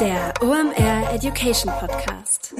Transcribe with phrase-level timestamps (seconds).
[0.00, 2.54] Der OMR Education Podcast.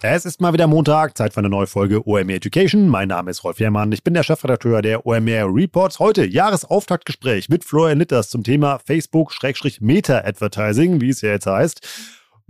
[0.00, 2.86] Es ist mal wieder Montag, Zeit für eine neue Folge OMR Education.
[2.86, 5.98] Mein Name ist Rolf Herrmann, ich bin der Chefredakteur der OMR Reports.
[5.98, 11.80] Heute Jahresauftaktgespräch mit Florian Litters zum Thema Facebook-Meta-Advertising, wie es ja jetzt heißt.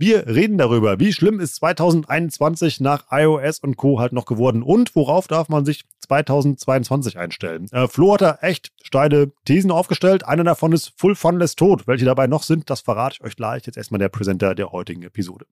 [0.01, 3.99] Wir reden darüber, wie schlimm ist 2021 nach iOS und Co.
[3.99, 7.67] halt noch geworden und worauf darf man sich 2022 einstellen.
[7.73, 10.25] Äh, Flo hat da echt steile Thesen aufgestellt.
[10.25, 11.85] Einer davon ist Full Funnel ist tot.
[11.85, 13.65] Welche dabei noch sind, das verrate ich euch gleich.
[13.65, 15.45] Jetzt erstmal der Präsenter der heutigen Episode.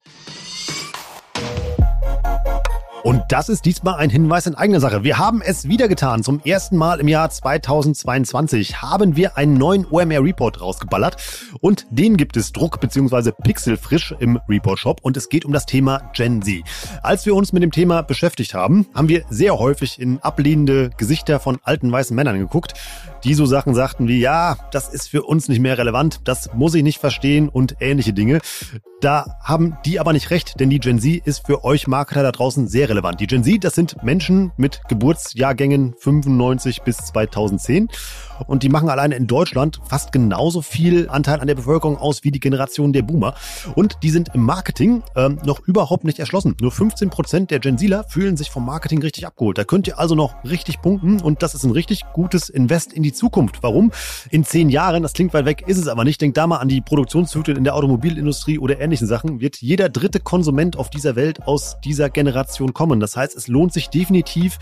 [3.04, 5.04] Und das ist diesmal ein Hinweis in eigener Sache.
[5.04, 6.24] Wir haben es wieder getan.
[6.24, 11.16] Zum ersten Mal im Jahr 2022 haben wir einen neuen OMR Report rausgeballert.
[11.62, 13.32] Und den gibt es druck- bzw.
[13.44, 15.00] pixelfrisch im Report Shop.
[15.04, 16.64] Und es geht um das Thema Gen Z.
[17.02, 21.40] Als wir uns mit dem Thema beschäftigt haben, haben wir sehr häufig in ablehnende Gesichter
[21.40, 22.74] von alten weißen Männern geguckt,
[23.24, 26.76] die so Sachen sagten wie, ja, das ist für uns nicht mehr relevant, das muss
[26.76, 28.40] ich nicht verstehen und ähnliche Dinge.
[29.00, 32.32] Da haben die aber nicht recht, denn die Gen Z ist für euch Marketer da
[32.32, 33.20] draußen sehr relevant.
[33.20, 37.90] Die Gen Z, das sind Menschen mit Geburtsjahrgängen 95 bis 2010
[38.48, 42.32] und die machen alleine in Deutschland fast genauso viel Anteil an der Bevölkerung aus wie
[42.32, 43.36] die Generation der Boomer.
[43.76, 46.56] Und die sind im Marketing ähm, noch überhaupt nicht erschlossen.
[46.60, 49.60] Nur 15 Prozent der Gen Zler fühlen sich vom Marketing richtig abgeholt.
[49.60, 53.04] Da könnt ihr also noch richtig punkten und das ist ein richtig gutes Invest in
[53.04, 53.62] die Zukunft.
[53.62, 53.92] Warum?
[54.30, 56.22] In zehn Jahren, das klingt weit weg, ist es aber nicht.
[56.22, 60.20] Denkt da mal an die Produktionszyklen in der Automobilindustrie oder ähnlichen Sachen, wird jeder dritte
[60.20, 63.00] Konsument auf dieser Welt aus dieser Generation kommen.
[63.00, 64.58] Das heißt, es lohnt sich definitiv,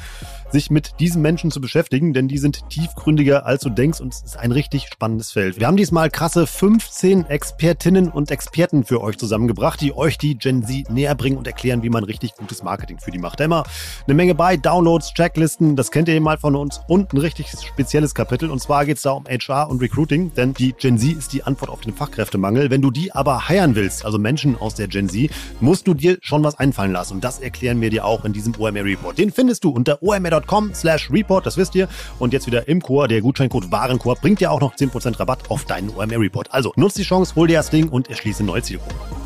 [0.52, 4.22] sich mit diesen Menschen zu beschäftigen, denn die sind tiefgründiger, als du denkst und es
[4.22, 5.60] ist ein richtig spannendes Feld.
[5.60, 10.64] Wir haben diesmal krasse 15 Expertinnen und Experten für euch zusammengebracht, die euch die Gen
[10.64, 13.40] Z näher bringen und erklären, wie man richtig gutes Marketing für die macht.
[13.40, 13.64] Da immer
[14.06, 18.14] eine Menge bei, Downloads, Checklisten, das kennt ihr mal von uns und ein richtig spezielles
[18.14, 21.34] Kapitel und zwar geht es da um HR und Recruiting, denn die Gen Z ist
[21.34, 22.70] die Antwort auf den Fachkräftemangel.
[22.70, 26.18] Wenn du die aber heiern willst, also Menschen aus der Gen Z, musst du dir
[26.22, 29.18] schon was einfallen lassen und das erklären wir dir auch in diesem OMR Report.
[29.18, 31.88] Den findest du unter omr.com slash report, das wisst ihr.
[32.20, 35.66] Und jetzt wieder im Chor, der Gutscheincode Warenkorb bringt dir auch noch 10% Rabatt auf
[35.66, 36.52] deinen OMR Report.
[36.52, 39.25] Also nutzt die Chance, hol dir das Ding und erschließe neue Zielgruppen.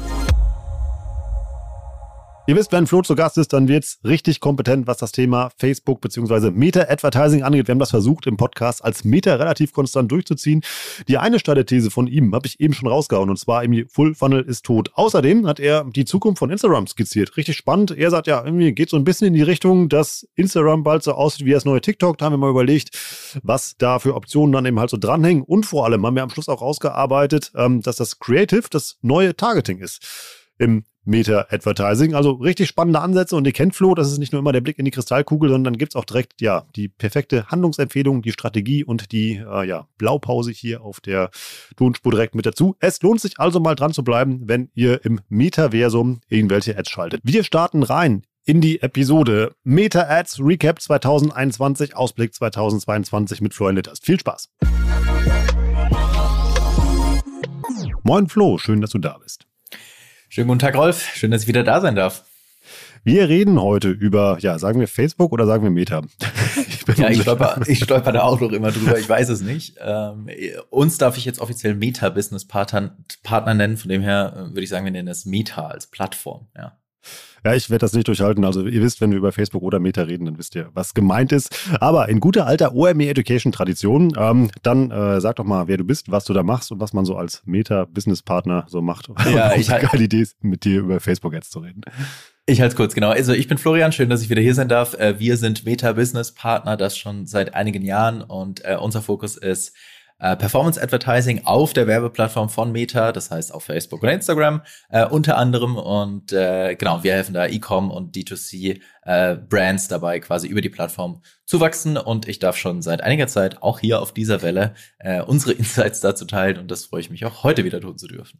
[2.49, 6.01] Ihr wisst, wenn Flo zu Gast ist, dann wird's richtig kompetent, was das Thema Facebook
[6.01, 6.49] bzw.
[6.49, 7.67] Meta-Advertising angeht.
[7.67, 10.63] Wir haben das versucht, im Podcast als Meta relativ konstant durchzuziehen.
[11.07, 14.15] Die eine steile These von ihm habe ich eben schon rausgehauen und zwar irgendwie Full
[14.15, 14.89] Funnel ist tot.
[14.95, 17.38] Außerdem hat er die Zukunft von Instagram skizziert.
[17.38, 17.95] Richtig spannend.
[17.95, 21.13] Er sagt ja, irgendwie geht so ein bisschen in die Richtung, dass Instagram bald so
[21.13, 22.17] aussieht wie das neue TikTok.
[22.17, 22.97] Da haben wir mal überlegt,
[23.43, 25.43] was da für Optionen dann eben halt so dranhängen.
[25.43, 29.38] Und vor allem haben wir am Schluss auch rausgearbeitet, ähm, dass das Creative das neue
[29.38, 30.03] Targeting ist
[30.57, 32.13] im Meta-Advertising.
[32.13, 34.79] Also richtig spannende Ansätze und ihr kennt Flo, das ist nicht nur immer der Blick
[34.79, 39.11] in die Kristallkugel, sondern gibt es auch direkt ja die perfekte Handlungsempfehlung, die Strategie und
[39.11, 41.31] die äh, ja, Blaupause hier auf der
[41.75, 42.75] Tonspur direkt mit dazu.
[42.79, 47.21] Es lohnt sich also mal dran zu bleiben, wenn ihr im Metaversum irgendwelche Ads schaltet.
[47.23, 53.99] Wir starten rein in die Episode Meta Ads Recap 2021, Ausblick 2022 mit Florian Litters.
[54.01, 54.49] Viel Spaß!
[58.03, 59.48] Moin Flo, schön, dass du da bist.
[60.31, 61.16] Schönen guten Tag, Rolf.
[61.16, 62.23] Schön, dass ich wieder da sein darf.
[63.03, 66.03] Wir reden heute über, ja, sagen wir Facebook oder sagen wir Meta?
[66.90, 69.75] Ich ja, ich stolper, ich stolper da auch noch immer drüber, ich weiß es nicht.
[69.79, 70.28] Ähm,
[70.72, 74.85] uns darf ich jetzt offiziell Meta-Business-Partner Partner nennen, von dem her äh, würde ich sagen,
[74.85, 76.78] wir nennen das Meta als Plattform, ja.
[77.43, 78.43] Ja, ich werde das nicht durchhalten.
[78.43, 81.31] Also ihr wisst, wenn wir über Facebook oder Meta reden, dann wisst ihr, was gemeint
[81.31, 81.55] ist.
[81.79, 85.83] Aber in guter alter OME Education Tradition, ähm, dann äh, sag doch mal, wer du
[85.83, 89.09] bist, was du da machst und was man so als Meta Business Partner so macht.
[89.29, 91.81] Ja, ich eine geile Idee mit dir über Facebook Ads zu reden.
[92.47, 93.09] Ich halte es kurz, genau.
[93.09, 94.95] Also ich bin Florian, schön, dass ich wieder hier sein darf.
[94.95, 99.38] Äh, wir sind Meta Business Partner, das schon seit einigen Jahren und äh, unser Fokus
[99.38, 99.75] ist
[100.19, 105.06] äh, Performance Advertising auf der Werbeplattform von Meta, das heißt auf Facebook und Instagram äh,
[105.06, 105.78] unter anderem.
[105.78, 110.69] Und äh, genau, wir helfen da E-Com und D2C äh, Brands dabei, quasi über die
[110.69, 111.98] Plattform zu wachsen.
[111.98, 116.01] Und ich darf schon seit einiger Zeit auch hier auf dieser Welle äh, unsere Insights
[116.01, 116.57] dazu teilen.
[116.57, 118.39] Und das freue ich mich auch heute wieder tun zu dürfen.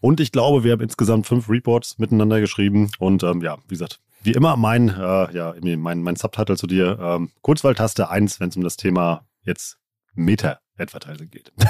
[0.00, 2.90] Und ich glaube, wir haben insgesamt fünf Reports miteinander geschrieben.
[2.98, 6.98] Und ähm, ja, wie gesagt, wie immer mein, äh, ja, mein, mein Subtitle zu dir,
[7.00, 9.78] ähm, Kurzwahltaste 1, wenn es um das Thema jetzt
[10.14, 11.52] Meta Advertising geht.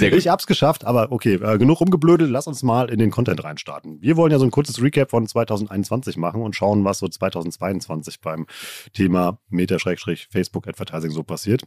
[0.00, 4.00] Ich hab's geschafft, aber okay, äh, genug rumgeblödelt, lass uns mal in den Content reinstarten.
[4.00, 8.20] Wir wollen ja so ein kurzes Recap von 2021 machen und schauen, was so 2022
[8.20, 8.46] beim
[8.92, 11.62] Thema Meta-Facebook Advertising so passiert.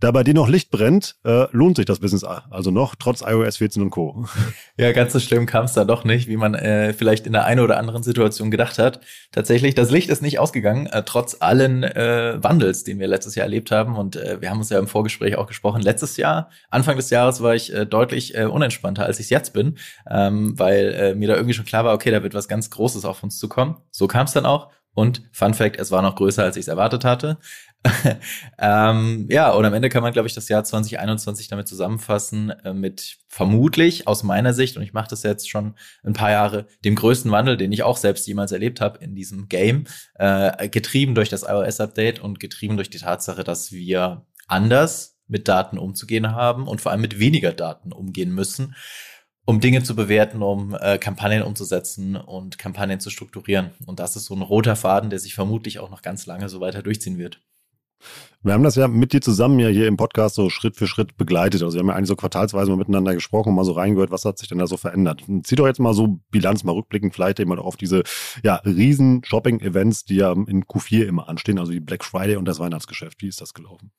[0.00, 3.58] Da bei dir noch Licht brennt, äh, lohnt sich das Business also noch, trotz iOS
[3.58, 4.26] 14 und Co.
[4.76, 7.44] Ja, ganz so schlimm kam es da doch nicht, wie man äh, vielleicht in der
[7.44, 9.00] einen oder anderen Situation gedacht hat.
[9.30, 13.44] Tatsächlich, das Licht ist nicht ausgegangen, äh, trotz allen äh, Wandels, den wir letztes Jahr
[13.44, 13.96] erlebt haben.
[13.96, 17.42] Und äh, wir haben uns ja im Vorgespräch auch gesprochen, letztes Jahr, Anfang des Jahres
[17.42, 19.78] war ich äh, deutlich äh, unentspannter, als ich es jetzt bin,
[20.08, 23.04] ähm, weil äh, mir da irgendwie schon klar war, okay, da wird was ganz Großes
[23.04, 23.76] auf uns zukommen.
[23.90, 24.70] So kam es dann auch.
[24.94, 27.38] Und Fun Fact, es war noch größer, als ich es erwartet hatte.
[28.58, 32.72] ähm, ja, und am Ende kann man, glaube ich, das Jahr 2021 damit zusammenfassen, äh,
[32.72, 36.94] mit vermutlich aus meiner Sicht, und ich mache das jetzt schon ein paar Jahre, dem
[36.94, 39.84] größten Wandel, den ich auch selbst jemals erlebt habe in diesem Game,
[40.14, 45.78] äh, getrieben durch das iOS-Update und getrieben durch die Tatsache, dass wir anders mit Daten
[45.78, 48.74] umzugehen haben und vor allem mit weniger Daten umgehen müssen,
[49.44, 53.72] um Dinge zu bewerten, um äh, Kampagnen umzusetzen und Kampagnen zu strukturieren.
[53.86, 56.60] Und das ist so ein roter Faden, der sich vermutlich auch noch ganz lange so
[56.60, 57.40] weiter durchziehen wird.
[58.42, 61.16] Wir haben das ja mit dir zusammen ja hier im Podcast so Schritt für Schritt
[61.16, 61.62] begleitet.
[61.62, 64.24] Also wir haben ja eigentlich so quartalsweise mal miteinander gesprochen und mal so reingehört, was
[64.26, 65.24] hat sich denn da so verändert.
[65.44, 68.02] Zieh doch jetzt mal so Bilanz, mal rückblickend vielleicht immer auf diese
[68.42, 72.58] ja, riesen Shopping-Events, die ja in Q4 immer anstehen, also die Black Friday und das
[72.58, 73.22] Weihnachtsgeschäft.
[73.22, 73.92] Wie ist das gelaufen?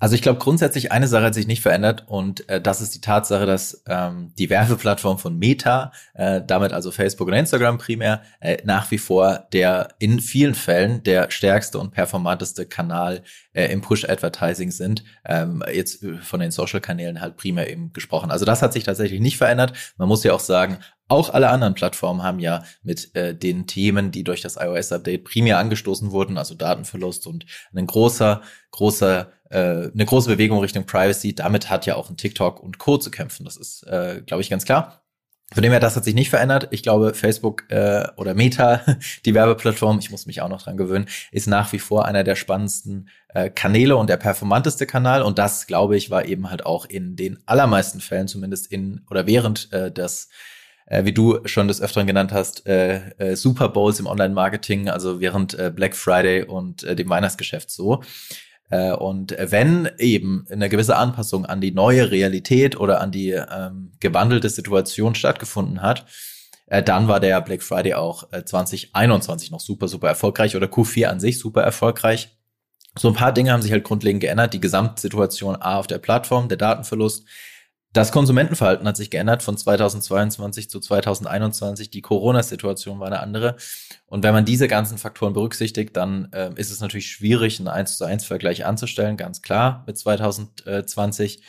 [0.00, 3.00] Also ich glaube grundsätzlich eine Sache hat sich nicht verändert und äh, das ist die
[3.00, 8.58] Tatsache, dass ähm, die Werbeplattform von Meta, äh, damit also Facebook und Instagram primär, äh,
[8.64, 14.72] nach wie vor der in vielen Fällen der stärkste und performanteste Kanal äh, im Push-Advertising
[14.72, 15.04] sind.
[15.24, 18.30] Ähm, jetzt von den Social-Kanälen halt primär eben gesprochen.
[18.30, 19.94] Also das hat sich tatsächlich nicht verändert.
[19.96, 20.78] Man muss ja auch sagen,
[21.08, 25.58] auch alle anderen Plattformen haben ja mit äh, den Themen, die durch das iOS-Update primär
[25.58, 28.40] angestoßen wurden, also Datenverlust und ein großer,
[28.70, 31.34] großer äh, eine große Bewegung Richtung Privacy.
[31.34, 32.96] Damit hat ja auch ein TikTok und Co.
[32.98, 33.44] zu kämpfen.
[33.44, 35.04] Das ist, äh, glaube ich, ganz klar.
[35.52, 36.68] Von dem her, das hat sich nicht verändert.
[36.70, 38.80] Ich glaube, Facebook äh, oder Meta,
[39.24, 42.34] die Werbeplattform, ich muss mich auch noch dran gewöhnen, ist nach wie vor einer der
[42.34, 45.22] spannendsten äh, Kanäle und der performanteste Kanal.
[45.22, 49.26] Und das, glaube ich, war eben halt auch in den allermeisten Fällen, zumindest in oder
[49.26, 50.30] während äh, des
[50.86, 55.20] äh, wie du schon des Öfteren genannt hast, äh, äh, Super Bowls im Online-Marketing, also
[55.20, 58.02] während äh, Black Friday und äh, dem Weihnachtsgeschäft so.
[58.70, 63.92] Äh, und wenn eben eine gewisse Anpassung an die neue Realität oder an die ähm,
[64.00, 66.06] gewandelte Situation stattgefunden hat,
[66.66, 71.06] äh, dann war der Black Friday auch äh, 2021 noch super, super erfolgreich oder Q4
[71.06, 72.36] an sich super erfolgreich.
[72.96, 74.54] So ein paar Dinge haben sich halt grundlegend geändert.
[74.54, 77.26] Die Gesamtsituation A auf der Plattform, der Datenverlust,
[77.94, 81.90] das Konsumentenverhalten hat sich geändert von 2022 zu 2021.
[81.90, 83.54] Die Corona-Situation war eine andere.
[84.06, 87.96] Und wenn man diese ganzen Faktoren berücksichtigt, dann äh, ist es natürlich schwierig, einen 1
[87.96, 91.42] zu 1 Vergleich anzustellen, ganz klar mit 2020.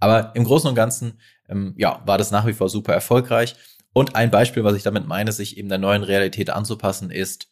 [0.00, 3.54] Aber im Großen und Ganzen, ähm, ja, war das nach wie vor super erfolgreich.
[3.92, 7.46] Und ein Beispiel, was ich damit meine, sich eben der neuen Realität anzupassen, ist,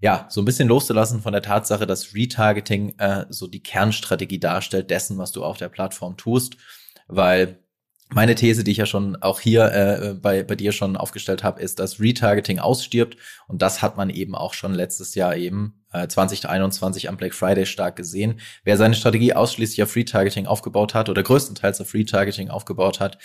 [0.00, 4.90] ja, so ein bisschen loszulassen von der Tatsache, dass Retargeting äh, so die Kernstrategie darstellt
[4.90, 6.58] dessen, was du auf der Plattform tust.
[7.06, 7.63] Weil
[8.10, 11.60] meine These, die ich ja schon auch hier äh, bei, bei dir schon aufgestellt habe,
[11.60, 13.16] ist, dass Retargeting ausstirbt.
[13.48, 17.66] Und das hat man eben auch schon letztes Jahr eben äh, 2021 am Black Friday
[17.66, 18.40] stark gesehen.
[18.62, 23.18] Wer seine Strategie ausschließlich auf Retargeting aufgebaut hat oder größtenteils auf Retargeting aufgebaut hat,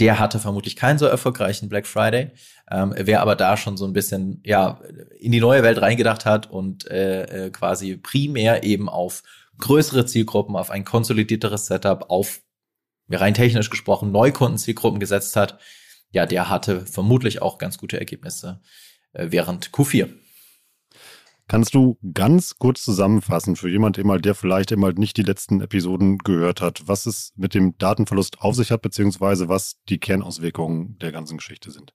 [0.00, 2.32] der hatte vermutlich keinen so erfolgreichen Black Friday.
[2.70, 4.80] Ähm, wer aber da schon so ein bisschen ja
[5.20, 9.22] in die neue Welt reingedacht hat und äh, äh quasi primär eben auf
[9.58, 12.40] größere Zielgruppen, auf ein konsolidierteres Setup, auf
[13.10, 15.58] rein technisch gesprochen Neukundenzielgruppen gesetzt hat,
[16.10, 18.60] ja, der hatte vermutlich auch ganz gute Ergebnisse
[19.12, 20.08] äh, während Q4.
[21.46, 26.62] Kannst du ganz kurz zusammenfassen für jemand, der vielleicht immer nicht die letzten Episoden gehört
[26.62, 31.36] hat, was es mit dem Datenverlust auf sich hat, beziehungsweise was die Kernauswirkungen der ganzen
[31.36, 31.92] Geschichte sind?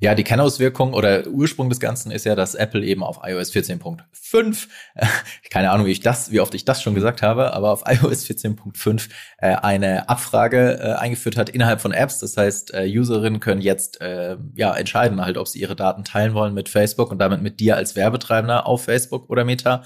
[0.00, 4.66] Ja, die Kernauswirkung oder Ursprung des Ganzen ist ja, dass Apple eben auf iOS 14.5,
[4.94, 5.06] äh,
[5.50, 8.24] keine Ahnung, wie ich das, wie oft ich das schon gesagt habe, aber auf iOS
[8.24, 9.08] 14.5
[9.38, 12.18] äh, eine Abfrage äh, eingeführt hat innerhalb von Apps.
[12.18, 16.34] Das heißt, äh, Userinnen können jetzt äh, ja entscheiden halt, ob sie ihre Daten teilen
[16.34, 19.84] wollen mit Facebook und damit mit dir als Werbetreibender auf Facebook oder Meta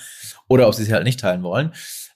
[0.48, 1.72] oder ob sie sie halt nicht teilen wollen.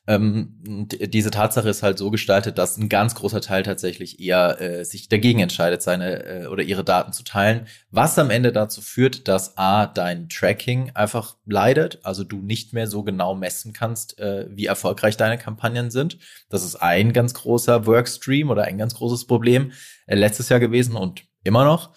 [0.08, 4.84] Ähm, diese Tatsache ist halt so gestaltet, dass ein ganz großer Teil tatsächlich eher äh,
[4.84, 9.28] sich dagegen entscheidet, seine äh, oder ihre Daten zu teilen, was am Ende dazu führt,
[9.28, 14.48] dass a dein Tracking einfach leidet, also du nicht mehr so genau messen kannst, äh,
[14.50, 16.18] wie erfolgreich deine Kampagnen sind.
[16.48, 19.70] Das ist ein ganz großer Workstream oder ein ganz großes Problem
[20.06, 21.94] äh, letztes Jahr gewesen und immer noch.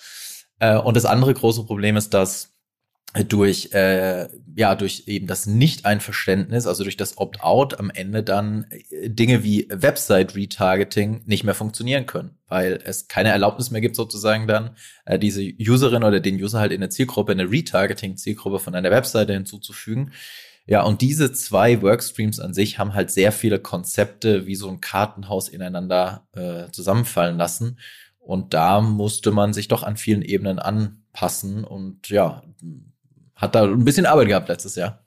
[0.60, 2.55] Äh, und das andere große Problem ist, dass
[3.24, 9.10] durch äh, ja durch eben das Nicht-Einverständnis, also durch das Opt-out am Ende dann äh,
[9.10, 14.76] Dinge wie Website-Retargeting nicht mehr funktionieren können, weil es keine Erlaubnis mehr gibt, sozusagen dann
[15.06, 19.34] äh, diese Userin oder den User halt in der Zielgruppe, eine Retargeting-Zielgruppe von einer Webseite
[19.34, 20.12] hinzuzufügen.
[20.68, 24.82] Ja, und diese zwei Workstreams an sich haben halt sehr viele Konzepte wie so ein
[24.82, 27.78] Kartenhaus ineinander äh, zusammenfallen lassen.
[28.18, 32.42] Und da musste man sich doch an vielen Ebenen anpassen und ja,
[33.36, 35.06] hat da ein bisschen Arbeit gehabt letztes Jahr.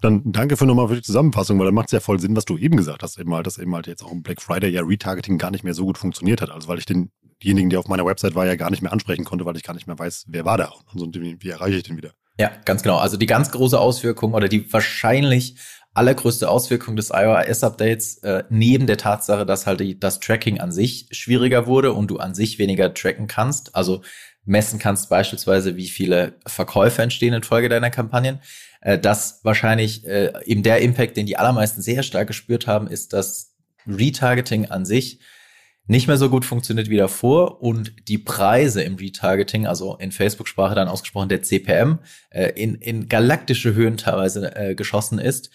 [0.00, 2.44] Dann danke für nochmal für die Zusammenfassung, weil dann macht es ja voll Sinn, was
[2.44, 4.82] du eben gesagt hast, eben halt, dass eben halt jetzt auch im Black Friday ja
[4.82, 6.50] Retargeting gar nicht mehr so gut funktioniert hat.
[6.50, 9.46] Also weil ich denjenigen, der auf meiner Website war, ja gar nicht mehr ansprechen konnte,
[9.46, 12.12] weil ich gar nicht mehr weiß, wer war da und wie erreiche ich den wieder.
[12.38, 12.98] Ja, ganz genau.
[12.98, 15.56] Also die ganz große Auswirkung oder die wahrscheinlich
[15.94, 21.08] allergrößte Auswirkung des iOS-Updates, äh, neben der Tatsache, dass halt die, das Tracking an sich
[21.10, 24.02] schwieriger wurde und du an sich weniger tracken kannst, also
[24.46, 28.40] messen kannst beispielsweise, wie viele Verkäufe entstehen infolge deiner Kampagnen,
[28.80, 33.12] äh, dass wahrscheinlich äh, eben der Impact, den die allermeisten sehr stark gespürt haben, ist,
[33.12, 33.54] dass
[33.86, 35.20] Retargeting an sich
[35.88, 40.74] nicht mehr so gut funktioniert wie davor und die Preise im Retargeting, also in Facebook-Sprache
[40.74, 41.98] dann ausgesprochen der CPM,
[42.30, 45.50] äh, in, in galaktische Höhen teilweise äh, geschossen ist,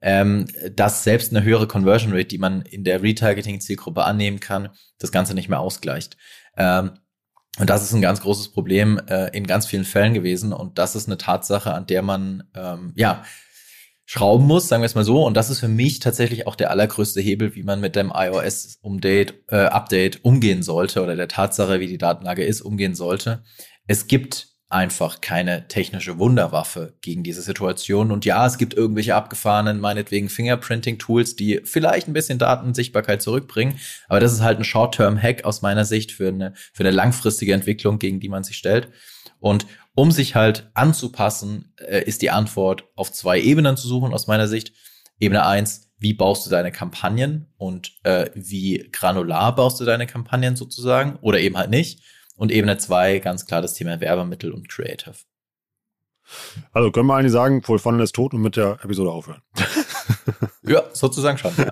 [0.00, 5.12] ähm, dass selbst eine höhere Conversion Rate, die man in der Retargeting-Zielgruppe annehmen kann, das
[5.12, 6.16] Ganze nicht mehr ausgleicht.
[6.56, 6.92] Ähm,
[7.58, 10.96] und das ist ein ganz großes Problem äh, in ganz vielen Fällen gewesen und das
[10.96, 13.24] ist eine Tatsache, an der man ähm, ja
[14.06, 15.24] schrauben muss, sagen wir es mal so.
[15.24, 19.34] Und das ist für mich tatsächlich auch der allergrößte Hebel, wie man mit dem iOS-Update
[19.48, 23.42] äh, Update umgehen sollte oder der Tatsache, wie die Datenlage ist, umgehen sollte.
[23.86, 28.10] Es gibt einfach keine technische Wunderwaffe gegen diese Situation.
[28.10, 33.78] Und ja, es gibt irgendwelche abgefahrenen, meinetwegen Fingerprinting-Tools, die vielleicht ein bisschen Datensichtbarkeit zurückbringen.
[34.08, 38.00] Aber das ist halt ein Short-Term-Hack aus meiner Sicht für eine, für eine langfristige Entwicklung,
[38.00, 38.88] gegen die man sich stellt.
[39.38, 44.26] Und um sich halt anzupassen, äh, ist die Antwort auf zwei Ebenen zu suchen aus
[44.26, 44.72] meiner Sicht.
[45.20, 50.56] Ebene eins: wie baust du deine Kampagnen und äh, wie granular baust du deine Kampagnen
[50.56, 52.00] sozusagen oder eben halt nicht.
[52.36, 55.14] Und Ebene zwei ganz klar das Thema Werbemittel und Creative.
[56.72, 59.42] Also können wir eigentlich sagen, Full Funnel ist tot und mit der Episode aufhören.
[60.62, 61.52] ja, sozusagen schon.
[61.56, 61.70] Ja.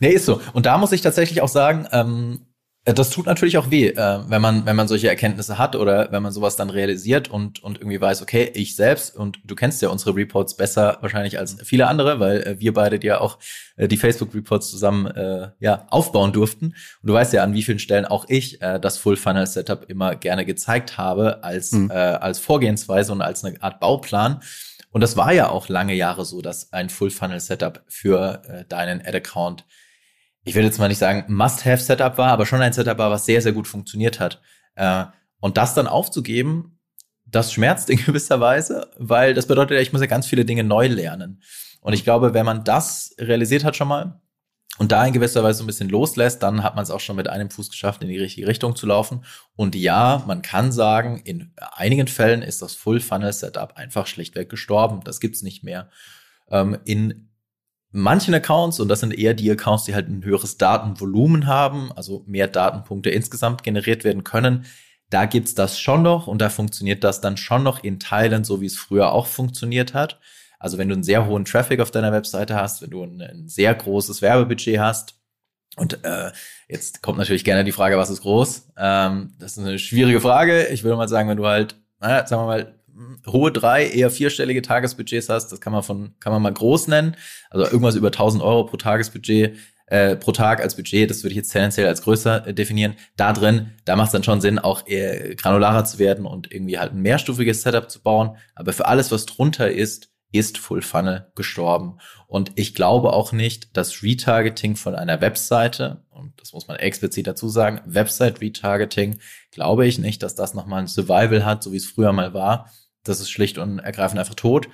[0.00, 0.40] nee, ist so.
[0.52, 2.53] Und da muss ich tatsächlich auch sagen, ähm, äh,
[2.84, 6.22] das tut natürlich auch weh, äh, wenn man, wenn man solche Erkenntnisse hat oder wenn
[6.22, 9.88] man sowas dann realisiert und, und irgendwie weiß, okay, ich selbst, und du kennst ja
[9.88, 13.38] unsere Reports besser wahrscheinlich als viele andere, weil äh, wir beide ja auch
[13.76, 16.74] äh, die Facebook-Reports zusammen äh, ja, aufbauen durften.
[17.02, 20.44] Und du weißt ja, an wie vielen Stellen auch ich äh, das Full-Funnel-Setup immer gerne
[20.44, 21.90] gezeigt habe als, mhm.
[21.90, 24.42] äh, als Vorgehensweise und als eine Art Bauplan.
[24.90, 29.64] Und das war ja auch lange Jahre so, dass ein Full-Funnel-Setup für äh, deinen Ad-Account
[30.44, 33.40] ich will jetzt mal nicht sagen Must-Have-Setup war, aber schon ein Setup war, was sehr,
[33.40, 34.40] sehr gut funktioniert hat.
[34.76, 35.04] Äh,
[35.40, 36.78] und das dann aufzugeben,
[37.26, 40.64] das schmerzt in gewisser Weise, weil das bedeutet ja, ich muss ja ganz viele Dinge
[40.64, 41.42] neu lernen.
[41.80, 44.20] Und ich glaube, wenn man das realisiert hat schon mal
[44.78, 47.16] und da in gewisser Weise so ein bisschen loslässt, dann hat man es auch schon
[47.16, 49.24] mit einem Fuß geschafft, in die richtige Richtung zu laufen.
[49.54, 55.02] Und ja, man kann sagen, in einigen Fällen ist das Full-Funnel-Setup einfach schlichtweg gestorben.
[55.04, 55.90] Das gibt's nicht mehr.
[56.50, 57.28] Ähm, in
[57.94, 62.24] manchen Accounts, und das sind eher die Accounts, die halt ein höheres Datenvolumen haben, also
[62.26, 64.66] mehr Datenpunkte insgesamt generiert werden können,
[65.10, 68.60] da gibt's das schon noch und da funktioniert das dann schon noch in Teilen, so
[68.60, 70.18] wie es früher auch funktioniert hat.
[70.58, 73.48] Also wenn du einen sehr hohen Traffic auf deiner Webseite hast, wenn du ein, ein
[73.48, 75.14] sehr großes Werbebudget hast,
[75.76, 76.30] und äh,
[76.68, 78.72] jetzt kommt natürlich gerne die Frage, was ist groß?
[78.76, 80.66] Ähm, das ist eine schwierige Frage.
[80.68, 82.74] Ich würde mal sagen, wenn du halt, naja, sagen wir mal,
[83.26, 87.16] hohe drei, eher vierstellige Tagesbudgets hast, das kann man von, kann man mal groß nennen.
[87.50, 91.36] Also irgendwas über 1000 Euro pro Tagesbudget, äh, pro Tag als Budget, das würde ich
[91.36, 92.94] jetzt tendenziell als größer äh, definieren.
[93.16, 96.78] Da drin, da macht es dann schon Sinn, auch eher granularer zu werden und irgendwie
[96.78, 98.36] halt ein mehrstufiges Setup zu bauen.
[98.54, 101.98] Aber für alles, was drunter ist, ist Full Funnel gestorben.
[102.26, 107.26] Und ich glaube auch nicht, dass Retargeting von einer Webseite, und das muss man explizit
[107.26, 109.20] dazu sagen, Website Retargeting,
[109.52, 112.70] glaube ich nicht, dass das nochmal ein Survival hat, so wie es früher mal war
[113.04, 114.68] das ist schlicht und ergreifend einfach tot.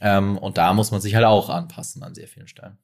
[0.00, 2.78] Ähm, und da muss man sich halt auch anpassen an sehr vielen Stellen.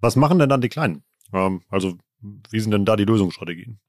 [0.00, 1.02] Was machen denn dann die Kleinen?
[1.32, 1.96] Ähm, also,
[2.50, 3.80] wie sind denn da die Lösungsstrategien?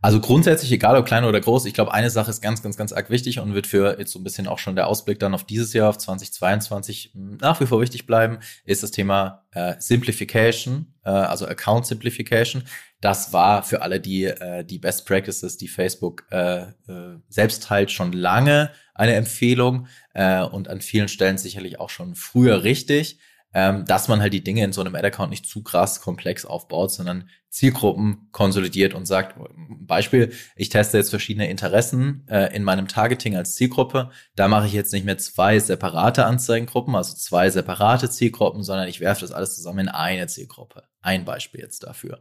[0.00, 2.92] Also grundsätzlich, egal ob klein oder groß, ich glaube, eine Sache ist ganz, ganz, ganz
[2.92, 5.42] arg wichtig und wird für jetzt so ein bisschen auch schon der Ausblick dann auf
[5.42, 11.10] dieses Jahr, auf 2022 nach wie vor wichtig bleiben, ist das Thema äh, Simplification, äh,
[11.10, 12.62] also Account Simplification.
[13.00, 17.90] Das war für alle die, äh, die Best Practices, die Facebook äh, äh, selbst teilt,
[17.90, 23.18] schon lange eine Empfehlung äh, und an vielen Stellen sicherlich auch schon früher richtig.
[23.54, 26.92] Ähm, dass man halt die Dinge in so einem Ad-Account nicht zu krass komplex aufbaut,
[26.92, 29.36] sondern Zielgruppen konsolidiert und sagt,
[29.80, 34.10] Beispiel, ich teste jetzt verschiedene Interessen äh, in meinem Targeting als Zielgruppe.
[34.36, 39.00] Da mache ich jetzt nicht mehr zwei separate Anzeigengruppen, also zwei separate Zielgruppen, sondern ich
[39.00, 40.84] werfe das alles zusammen in eine Zielgruppe.
[41.00, 42.20] Ein Beispiel jetzt dafür.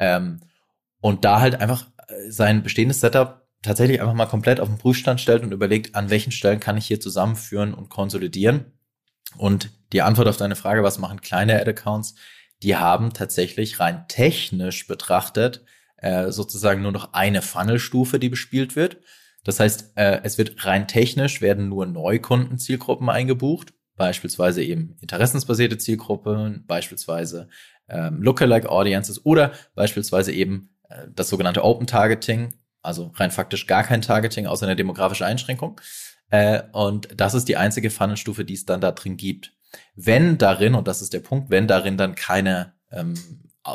[0.00, 0.40] Ähm,
[1.00, 5.20] und da halt einfach äh, sein bestehendes Setup tatsächlich einfach mal komplett auf den Prüfstand
[5.20, 8.72] stellt und überlegt, an welchen Stellen kann ich hier zusammenführen und konsolidieren.
[9.36, 12.14] Und die Antwort auf deine Frage, was machen kleine Ad-Accounts,
[12.62, 15.64] die haben tatsächlich rein technisch betrachtet
[15.98, 18.98] äh, sozusagen nur noch eine Funnelstufe, die bespielt wird.
[19.44, 26.64] Das heißt, äh, es wird rein technisch werden nur Neukundenzielgruppen eingebucht, beispielsweise eben interessensbasierte Zielgruppen,
[26.66, 27.48] beispielsweise
[27.88, 33.84] ähm, Lookalike Audiences oder beispielsweise eben äh, das sogenannte Open Targeting, also rein faktisch gar
[33.84, 35.80] kein Targeting außer eine demografische Einschränkung.
[36.30, 39.52] Äh, und das ist die einzige Funnelstufe, die es dann da drin gibt.
[39.94, 43.14] Wenn darin, und das ist der Punkt, wenn darin dann keine ähm,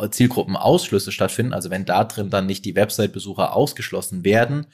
[0.10, 4.67] Zielgruppenausschlüsse stattfinden, also wenn da drin dann nicht die Website-Besucher ausgeschlossen werden,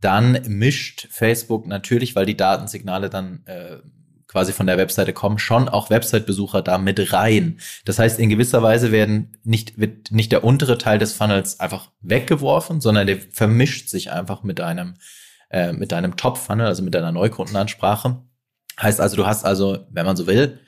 [0.00, 3.78] dann mischt Facebook natürlich, weil die Datensignale dann äh,
[4.28, 7.58] quasi von der Webseite kommen, schon auch Website-Besucher da mit rein.
[7.84, 11.90] Das heißt, in gewisser Weise werden nicht, wird nicht der untere Teil des Funnels einfach
[12.00, 14.94] weggeworfen, sondern der vermischt sich einfach mit einem,
[15.50, 18.22] äh, mit deinem Top-Funnel, also mit deiner Neukundenansprache.
[18.80, 20.60] Heißt also, du hast also, wenn man so will,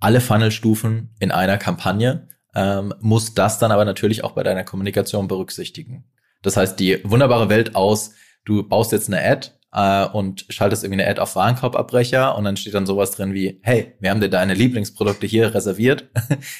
[0.00, 5.28] alle Funnelstufen in einer Kampagne, ähm, muss das dann aber natürlich auch bei deiner Kommunikation
[5.28, 6.04] berücksichtigen.
[6.42, 8.12] Das heißt, die wunderbare Welt aus,
[8.44, 12.56] du baust jetzt eine Ad äh, und schaltest irgendwie eine Ad auf Warenkorbabbrecher und dann
[12.56, 16.10] steht dann sowas drin wie, hey, wir haben dir deine Lieblingsprodukte hier reserviert.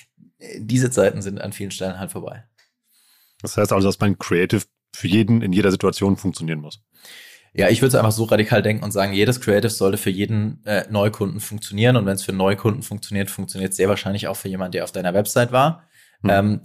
[0.59, 2.45] Diese Zeiten sind an vielen Stellen halt vorbei.
[3.41, 6.81] Das heißt also, dass mein Creative für jeden in jeder Situation funktionieren muss.
[7.57, 10.65] Ja, ich würde es einfach so radikal denken und sagen, jedes Creative sollte für jeden
[10.65, 11.97] äh, Neukunden funktionieren.
[11.97, 14.91] Und wenn es für Neukunden funktioniert, funktioniert es sehr wahrscheinlich auch für jemanden, der auf
[14.91, 15.85] deiner Website war.
[16.23, 16.31] Mhm.
[16.31, 16.61] Ähm,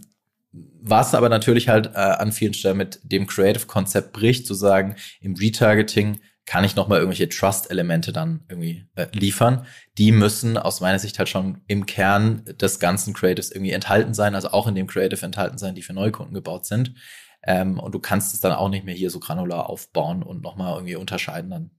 [0.52, 5.36] was aber natürlich halt äh, an vielen Stellen mit dem Creative-Konzept bricht, zu sagen, im
[5.36, 9.68] Retargeting kann ich nochmal irgendwelche Trust-Elemente dann irgendwie äh, liefern.
[10.00, 14.34] Die müssen aus meiner Sicht halt schon im Kern des ganzen Creatives irgendwie enthalten sein,
[14.34, 16.96] also auch in dem Creative enthalten sein, die für Neukunden gebaut sind.
[17.44, 20.74] Ähm, und du kannst es dann auch nicht mehr hier so granular aufbauen und nochmal
[20.74, 21.72] irgendwie unterscheiden dann.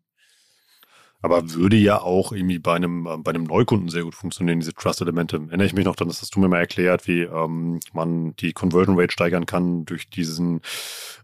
[1.23, 4.73] Aber würde ja auch irgendwie bei einem, äh, bei einem Neukunden sehr gut funktionieren, diese
[4.73, 5.37] Trust-Elemente.
[5.37, 8.53] Erinnere ich mich noch, dann das hast du mir mal erklärt, wie ähm, man die
[8.53, 10.63] Conversion Rate steigern kann durch diesen,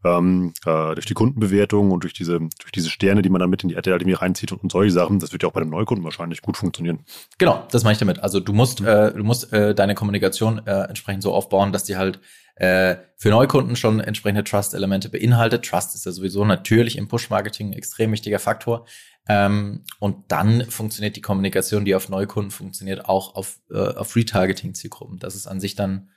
[0.04, 3.62] ähm, äh, durch die Kundenbewertung und durch diese, durch diese Sterne, die man dann mit
[3.62, 5.18] in die Ad irgendwie reinzieht und, und solche Sachen.
[5.18, 7.00] Das wird ja auch bei einem Neukunden wahrscheinlich gut funktionieren.
[7.38, 8.18] Genau, das mache ich damit.
[8.18, 8.88] Also du musst, mhm.
[8.88, 12.20] äh, du musst äh, deine Kommunikation äh, entsprechend so aufbauen, dass die halt
[12.56, 15.64] äh, für Neukunden schon entsprechende Trust-Elemente beinhaltet.
[15.64, 18.86] Trust ist ja sowieso natürlich im Push-Marketing ein extrem wichtiger Faktor.
[19.28, 25.19] Ähm, und dann funktioniert die Kommunikation, die auf Neukunden funktioniert, auch auf, äh, auf Retargeting-Zielgruppen.
[25.19, 26.10] Das ist an sich dann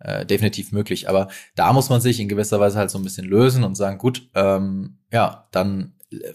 [0.00, 1.08] äh, definitiv möglich.
[1.08, 3.98] Aber da muss man sich in gewisser Weise halt so ein bisschen lösen und sagen,
[3.98, 6.32] gut, ähm, ja, dann äh,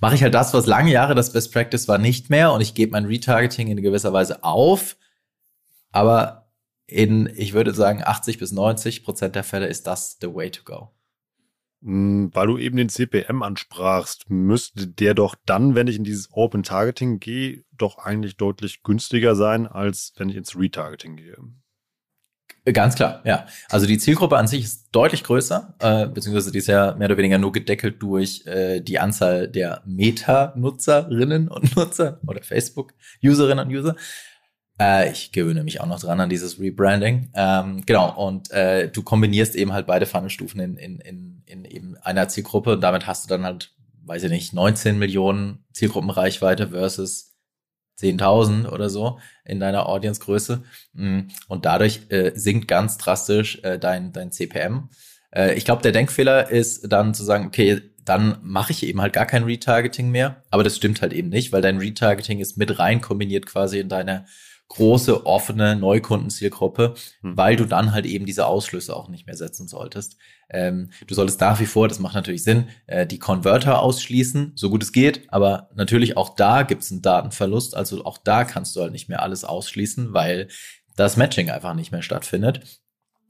[0.00, 2.74] mache ich halt das, was lange Jahre das Best Practice war, nicht mehr und ich
[2.74, 4.96] gebe mein Retargeting in gewisser Weise auf.
[5.90, 6.41] Aber
[6.92, 10.62] in, ich würde sagen, 80 bis 90 Prozent der Fälle ist das the way to
[10.64, 10.90] go.
[11.82, 16.28] Hm, weil du eben den CPM ansprachst, müsste der doch dann, wenn ich in dieses
[16.32, 21.36] Open Targeting gehe, doch eigentlich deutlich günstiger sein, als wenn ich ins Retargeting gehe.
[22.64, 23.46] Ganz klar, ja.
[23.70, 27.16] Also die Zielgruppe an sich ist deutlich größer, äh, beziehungsweise die ist ja mehr oder
[27.16, 33.96] weniger nur gedeckelt durch äh, die Anzahl der Meta-Nutzerinnen und Nutzer oder Facebook-Userinnen und User.
[34.82, 37.28] Äh, ich gewöhne mich auch noch dran an dieses Rebranding.
[37.34, 41.96] Ähm, genau, und äh, du kombinierst eben halt beide Funnelstufen in, in, in, in eben
[41.98, 43.72] einer Zielgruppe und damit hast du dann halt,
[44.04, 47.36] weiß ich nicht, 19 Millionen Zielgruppenreichweite versus
[48.00, 50.64] 10.000 oder so in deiner Audiencegröße.
[50.94, 54.88] Mm, und dadurch äh, sinkt ganz drastisch äh, dein, dein CPM.
[55.30, 59.12] Äh, ich glaube, der Denkfehler ist dann zu sagen, okay, dann mache ich eben halt
[59.12, 60.42] gar kein Retargeting mehr.
[60.50, 63.88] Aber das stimmt halt eben nicht, weil dein Retargeting ist mit rein kombiniert quasi in
[63.88, 64.24] deine
[64.68, 67.36] große, offene Neukundenzielgruppe, mhm.
[67.36, 70.16] weil du dann halt eben diese Ausschlüsse auch nicht mehr setzen solltest.
[70.48, 74.70] Ähm, du solltest nach wie vor, das macht natürlich Sinn, äh, die Converter ausschließen, so
[74.70, 78.76] gut es geht, aber natürlich auch da gibt es einen Datenverlust, also auch da kannst
[78.76, 80.48] du halt nicht mehr alles ausschließen, weil
[80.96, 82.81] das Matching einfach nicht mehr stattfindet.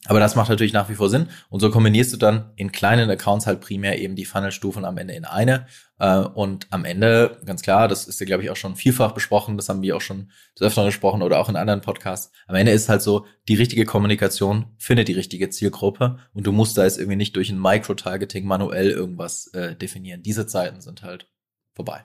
[0.06, 1.28] Aber das macht natürlich nach wie vor Sinn.
[1.48, 5.14] Und so kombinierst du dann in kleinen Accounts halt primär eben die Funnelstufen am Ende
[5.14, 5.66] in eine.
[6.00, 9.56] Äh, und am Ende, ganz klar, das ist ja, glaube ich, auch schon vielfach besprochen,
[9.56, 12.32] das haben wir auch schon des Öfteren gesprochen oder auch in anderen Podcasts.
[12.48, 16.76] Am Ende ist halt so, die richtige Kommunikation findet die richtige Zielgruppe und du musst
[16.76, 20.22] da jetzt irgendwie nicht durch ein Micro-Targeting manuell irgendwas äh, definieren.
[20.24, 21.30] Diese Zeiten sind halt
[21.74, 22.04] vorbei.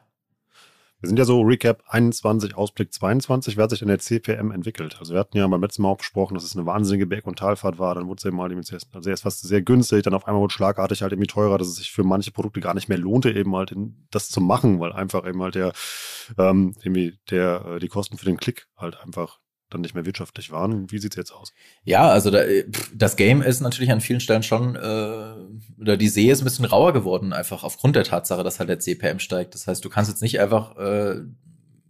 [0.99, 3.55] Wir sind ja so Recap 21, Ausblick 22.
[3.55, 4.97] Wer hat sich denn der CPM entwickelt?
[4.99, 7.37] Also wir hatten ja beim letzten Mal auch besprochen, dass es eine wahnsinnige Berg- und
[7.37, 7.93] Talfahrt war.
[7.93, 11.03] Dann wurde es eben mal also erst fast sehr günstig, dann auf einmal wurde schlagartig
[11.03, 13.71] halt irgendwie teurer, dass es sich für manche Produkte gar nicht mehr lohnte, eben halt
[13.71, 15.71] in, das zu machen, weil einfach eben halt der,
[16.39, 20.51] ähm, irgendwie der, äh, die Kosten für den Klick halt einfach dann nicht mehr wirtschaftlich
[20.51, 20.89] waren.
[20.91, 21.53] Wie sieht's jetzt aus?
[21.83, 22.43] Ja, also da,
[22.93, 26.65] das Game ist natürlich an vielen Stellen schon, äh, oder die See ist ein bisschen
[26.65, 29.53] rauer geworden, einfach aufgrund der Tatsache, dass halt der CPM steigt.
[29.53, 31.21] Das heißt, du kannst jetzt nicht einfach äh,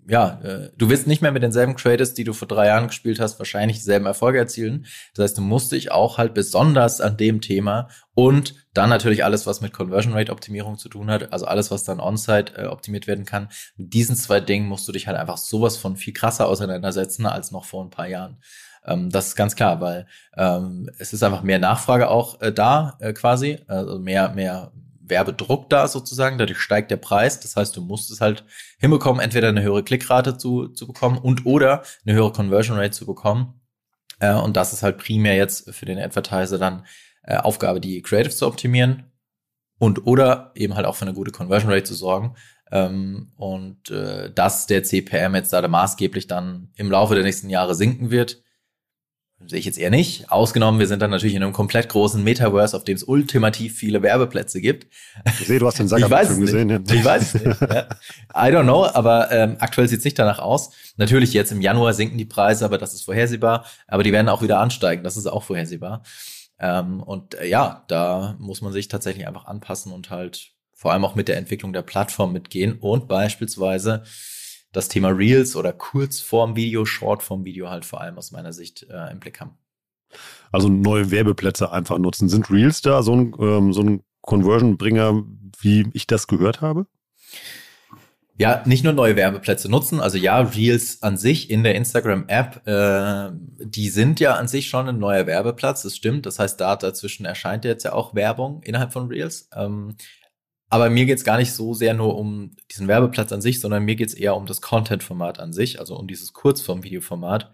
[0.09, 3.19] ja, äh, du wirst nicht mehr mit denselben Creators, die du vor drei Jahren gespielt
[3.19, 4.85] hast, wahrscheinlich dieselben Erfolge erzielen.
[5.13, 9.45] Das heißt, du musst dich auch halt besonders an dem Thema und dann natürlich alles,
[9.45, 13.05] was mit Conversion Rate Optimierung zu tun hat, also alles, was dann on-site äh, optimiert
[13.07, 13.49] werden kann.
[13.75, 17.51] Mit diesen zwei Dingen musst du dich halt einfach sowas von viel krasser auseinandersetzen als
[17.51, 18.37] noch vor ein paar Jahren.
[18.85, 22.97] Ähm, das ist ganz klar, weil ähm, es ist einfach mehr Nachfrage auch äh, da
[22.99, 24.71] äh, quasi, also mehr, mehr
[25.09, 27.39] Werbedruck da sozusagen, dadurch steigt der Preis.
[27.39, 28.45] Das heißt, du musst es halt
[28.79, 33.05] hinbekommen, entweder eine höhere Klickrate zu, zu bekommen und oder eine höhere Conversion Rate zu
[33.05, 33.61] bekommen.
[34.19, 36.85] Äh, und das ist halt primär jetzt für den Advertiser dann
[37.23, 39.11] äh, Aufgabe, die Creative zu optimieren
[39.79, 42.35] und oder eben halt auch für eine gute Conversion Rate zu sorgen.
[42.71, 47.75] Ähm, und äh, dass der CPM jetzt da maßgeblich dann im Laufe der nächsten Jahre
[47.75, 48.43] sinken wird,
[49.45, 50.31] Sehe ich jetzt eher nicht.
[50.31, 54.01] Ausgenommen, wir sind dann natürlich in einem komplett großen Metaverse, auf dem es ultimativ viele
[54.01, 54.87] Werbeplätze gibt.
[55.25, 55.99] Ich sehe, du hast den schon
[56.39, 56.69] gesehen.
[56.69, 56.79] Ja.
[56.91, 57.61] Ich weiß es nicht.
[57.61, 57.87] Ja.
[58.33, 60.71] I don't know, aber ähm, aktuell sieht es nicht danach aus.
[60.97, 63.65] Natürlich jetzt im Januar sinken die Preise, aber das ist vorhersehbar.
[63.87, 66.01] Aber die werden auch wieder ansteigen, das ist auch vorhersehbar.
[66.59, 71.05] Ähm, und äh, ja, da muss man sich tatsächlich einfach anpassen und halt vor allem
[71.05, 74.03] auch mit der Entwicklung der Plattform mitgehen und beispielsweise
[74.71, 79.39] das Thema Reels oder Kurzform-Video, Shortform-Video halt vor allem aus meiner Sicht äh, im Blick
[79.39, 79.57] haben.
[80.51, 82.29] Also neue Werbeplätze einfach nutzen.
[82.29, 85.23] Sind Reels da so ein, ähm, so ein Conversion-Bringer,
[85.59, 86.85] wie ich das gehört habe?
[88.39, 93.31] Ja, nicht nur neue Werbeplätze nutzen, also ja, Reels an sich in der Instagram-App, äh,
[93.33, 96.27] die sind ja an sich schon ein neuer Werbeplatz, das stimmt.
[96.27, 99.49] Das heißt, da dazwischen erscheint jetzt ja auch Werbung innerhalb von Reels.
[99.55, 99.95] Ähm,
[100.69, 103.95] aber mir geht's gar nicht so sehr nur um diesen Werbeplatz an sich, sondern mir
[103.95, 107.51] geht's eher um das Content-Format an sich, also um dieses Kurzform-Videoformat.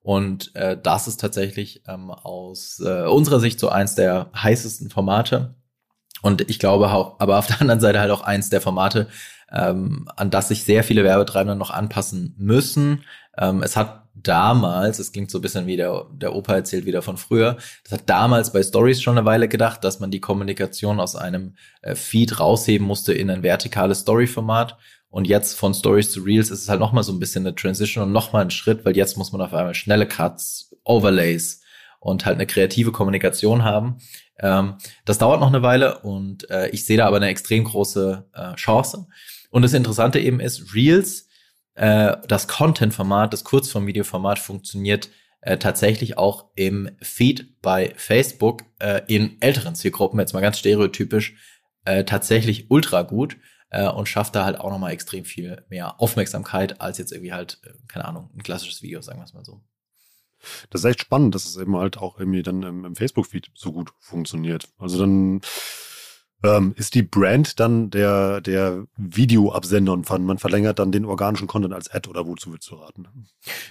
[0.00, 5.54] Und äh, das ist tatsächlich ähm, aus äh, unserer Sicht so eins der heißesten Formate.
[6.22, 9.08] Und ich glaube auch, aber auf der anderen Seite halt auch eins der Formate,
[9.52, 13.04] ähm, an das sich sehr viele Werbetreibende noch anpassen müssen.
[13.36, 17.02] Ähm, es hat damals, es klingt so ein bisschen wie der, der Opa erzählt wieder
[17.02, 21.00] von früher, das hat damals bei Stories schon eine Weile gedacht, dass man die Kommunikation
[21.00, 24.76] aus einem äh, Feed rausheben musste in ein vertikales Story-Format.
[25.10, 28.04] Und jetzt von Stories zu Reels ist es halt nochmal so ein bisschen eine Transition
[28.04, 31.62] und nochmal ein Schritt, weil jetzt muss man auf einmal schnelle Cuts, Overlays
[32.00, 33.98] und halt eine kreative Kommunikation haben.
[34.38, 38.26] Ähm, das dauert noch eine Weile und äh, ich sehe da aber eine extrem große
[38.32, 39.06] äh, Chance.
[39.50, 41.27] Und das Interessante eben ist, Reels
[41.78, 45.10] äh, das Content-Format, das Kurzform-Video-Format funktioniert
[45.40, 51.36] äh, tatsächlich auch im Feed bei Facebook äh, in älteren Zielgruppen, jetzt mal ganz stereotypisch,
[51.84, 53.36] äh, tatsächlich ultra gut
[53.70, 57.60] äh, und schafft da halt auch nochmal extrem viel mehr Aufmerksamkeit als jetzt irgendwie halt,
[57.64, 59.62] äh, keine Ahnung, ein klassisches Video, sagen wir es mal so.
[60.70, 63.72] Das ist echt spannend, dass es eben halt auch irgendwie dann im, im Facebook-Feed so
[63.72, 64.68] gut funktioniert.
[64.78, 65.40] Also dann
[66.44, 71.74] ähm, ist die Brand dann der, der Videoabsender und man verlängert dann den organischen Content
[71.74, 73.06] als Ad oder wozu willst du raten?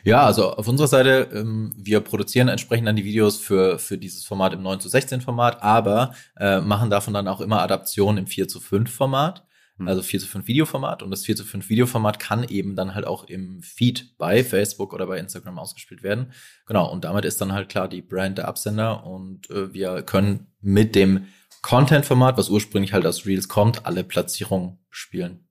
[0.03, 4.25] Ja, also auf unserer Seite, ähm, wir produzieren entsprechend dann die Videos für, für dieses
[4.25, 8.27] Format im 9 zu 16 Format, aber äh, machen davon dann auch immer Adaptionen im
[8.27, 9.45] 4 zu 5 Format.
[9.77, 9.87] Hm.
[9.87, 13.05] Also 4 zu 5 Videoformat und das 4 zu 5 Videoformat kann eben dann halt
[13.05, 16.33] auch im Feed bei Facebook oder bei Instagram ausgespielt werden.
[16.65, 20.47] Genau, und damit ist dann halt klar die Brand der Absender und äh, wir können
[20.61, 21.27] mit dem
[21.61, 25.47] Content-Format, was ursprünglich halt aus Reels kommt, alle Platzierungen spielen.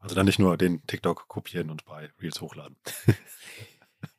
[0.00, 2.76] Also dann nicht nur den TikTok kopieren und bei Reels hochladen.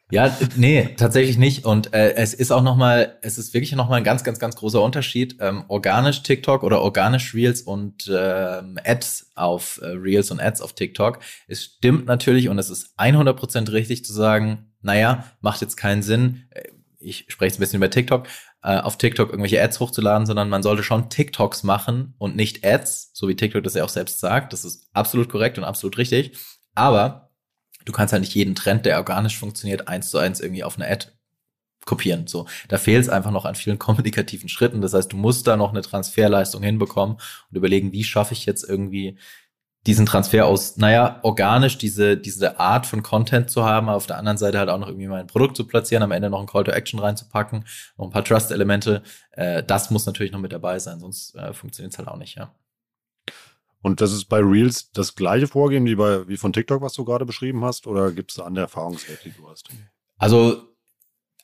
[0.10, 1.66] Ja, nee, tatsächlich nicht.
[1.66, 4.82] Und äh, es ist auch nochmal, es ist wirklich nochmal ein ganz, ganz, ganz großer
[4.82, 5.36] Unterschied.
[5.42, 10.74] Ähm, organisch TikTok oder organisch Reels und ähm, Ads auf äh, Reels und Ads auf
[10.74, 11.20] TikTok.
[11.50, 16.46] Es stimmt natürlich und es ist 100% richtig zu sagen, naja, macht jetzt keinen Sinn.
[16.52, 18.28] Äh, ich spreche jetzt ein bisschen über TikTok,
[18.64, 23.12] äh, auf TikTok irgendwelche Ads hochzuladen, sondern man sollte schon TikToks machen und nicht Ads,
[23.14, 24.54] so wie TikTok das ja auch selbst sagt.
[24.54, 26.38] Das ist absolut korrekt und absolut richtig.
[26.76, 27.27] Aber
[27.88, 30.90] du kannst halt nicht jeden Trend, der organisch funktioniert, eins zu eins irgendwie auf eine
[30.90, 31.08] Ad
[31.86, 32.28] kopieren.
[32.28, 34.82] So, da fehlt es einfach noch an vielen kommunikativen Schritten.
[34.82, 38.68] Das heißt, du musst da noch eine Transferleistung hinbekommen und überlegen, wie schaffe ich jetzt
[38.68, 39.18] irgendwie
[39.86, 44.38] diesen Transfer aus, naja, organisch diese, diese Art von Content zu haben, auf der anderen
[44.38, 46.72] Seite halt auch noch irgendwie mein Produkt zu platzieren, am Ende noch ein Call to
[46.72, 47.64] Action reinzupacken,
[47.98, 51.94] noch ein paar Trust-Elemente, äh, das muss natürlich noch mit dabei sein, sonst äh, funktioniert
[51.94, 52.54] es halt auch nicht, ja.
[53.82, 57.06] Und das ist bei Reels das gleiche Vorgehen wie bei wie von TikTok, was du
[57.06, 59.70] gerade beschrieben hast, oder gibt es da andere Erfahrungswerte, die du hast?
[60.18, 60.68] Also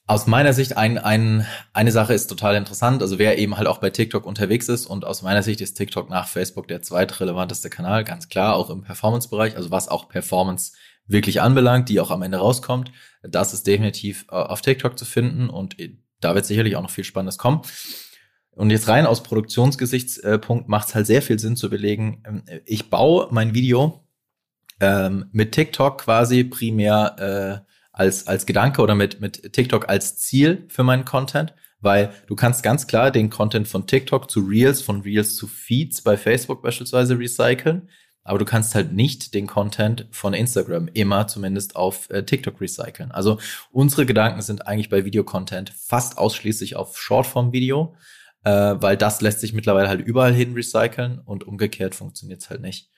[0.06, 3.02] aus meiner Sicht ein, ein, eine Sache ist total interessant.
[3.02, 6.10] Also wer eben halt auch bei TikTok unterwegs ist und aus meiner Sicht ist TikTok
[6.10, 10.74] nach Facebook der zweitrelevanteste Kanal, ganz klar, auch im Performance-Bereich, also was auch Performance
[11.08, 12.92] wirklich anbelangt, die auch am Ende rauskommt.
[13.22, 16.90] Das ist definitiv äh, auf TikTok zu finden und äh, da wird sicherlich auch noch
[16.90, 17.62] viel Spannendes kommen.
[18.56, 22.90] Und jetzt rein aus Produktionsgesichtspunkt macht es halt sehr viel Sinn zu belegen, ähm, ich
[22.90, 24.04] baue mein Video
[24.80, 30.66] ähm, mit TikTok quasi primär äh, als, als Gedanke oder mit, mit TikTok als Ziel
[30.68, 35.02] für meinen Content, weil du kannst ganz klar den Content von TikTok zu Reels, von
[35.02, 37.90] Reels zu Feeds bei Facebook beispielsweise recyceln,
[38.24, 43.12] aber du kannst halt nicht den Content von Instagram immer zumindest auf äh, TikTok recyceln.
[43.12, 43.40] Also
[43.72, 47.96] unsere Gedanken sind eigentlich bei Videocontent fast ausschließlich auf Shortform-Video,
[48.44, 52.62] äh, weil das lässt sich mittlerweile halt überall hin recyceln und umgekehrt funktioniert es halt
[52.62, 52.90] nicht.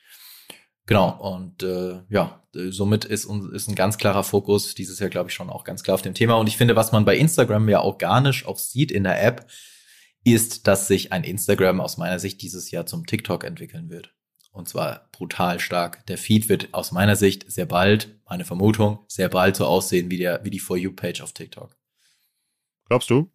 [0.88, 5.36] Genau, und äh, ja, somit ist, ist ein ganz klarer Fokus dieses Jahr, glaube ich,
[5.36, 6.36] schon auch ganz klar auf dem Thema.
[6.36, 9.48] Und ich finde, was man bei Instagram ja organisch auch sieht in der App,
[10.24, 14.14] ist, dass sich ein Instagram aus meiner Sicht dieses Jahr zum TikTok entwickeln wird.
[14.52, 16.06] Und zwar brutal stark.
[16.06, 20.18] Der Feed wird aus meiner Sicht sehr bald, meine Vermutung, sehr bald so aussehen wie,
[20.18, 21.76] der, wie die For You-Page auf TikTok.
[22.88, 23.30] Glaubst du?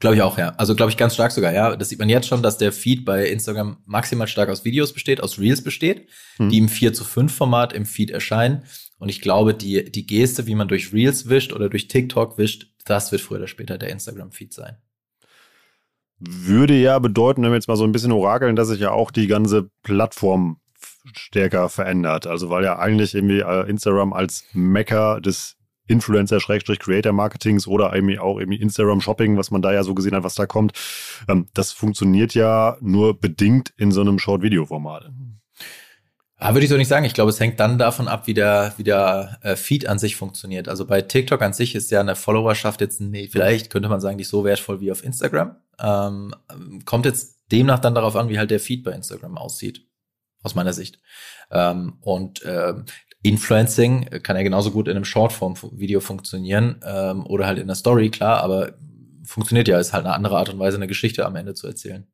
[0.00, 0.50] Glaube ich auch, ja.
[0.56, 1.76] Also glaube ich ganz stark sogar, ja.
[1.76, 5.22] Das sieht man jetzt schon, dass der Feed bei Instagram maximal stark aus Videos besteht,
[5.22, 6.50] aus Reels besteht, hm.
[6.50, 8.64] die im 4 zu 5 Format im Feed erscheinen.
[8.98, 12.72] Und ich glaube, die, die Geste, wie man durch Reels wischt oder durch TikTok wischt,
[12.84, 14.76] das wird früher oder später der Instagram-Feed sein.
[16.18, 19.10] Würde ja bedeuten, wenn wir jetzt mal so ein bisschen orakeln, dass sich ja auch
[19.10, 20.60] die ganze Plattform
[21.14, 22.26] stärker verändert.
[22.26, 25.55] Also weil ja eigentlich irgendwie äh, Instagram als Mecker des
[25.86, 30.46] Influencer-Creator-Marketings oder irgendwie auch irgendwie Instagram-Shopping, was man da ja so gesehen hat, was da
[30.46, 30.72] kommt.
[31.28, 35.10] Ähm, das funktioniert ja nur bedingt in so einem Short-Video-Format.
[36.38, 37.06] Ja, würde ich so nicht sagen.
[37.06, 40.16] Ich glaube, es hängt dann davon ab, wie der, wie der äh, Feed an sich
[40.16, 40.68] funktioniert.
[40.68, 44.16] Also bei TikTok an sich ist ja eine Followerschaft jetzt, nee, vielleicht könnte man sagen,
[44.16, 45.56] nicht so wertvoll wie auf Instagram.
[45.80, 46.34] Ähm,
[46.84, 49.86] kommt jetzt demnach dann darauf an, wie halt der Feed bei Instagram aussieht.
[50.42, 50.98] Aus meiner Sicht.
[51.50, 52.84] Ähm, und ähm,
[53.26, 58.10] Influencing kann ja genauso gut in einem Shortform-Video funktionieren ähm, oder halt in der Story,
[58.10, 58.74] klar, aber
[59.24, 62.06] funktioniert ja, ist halt eine andere Art und Weise, eine Geschichte am Ende zu erzählen.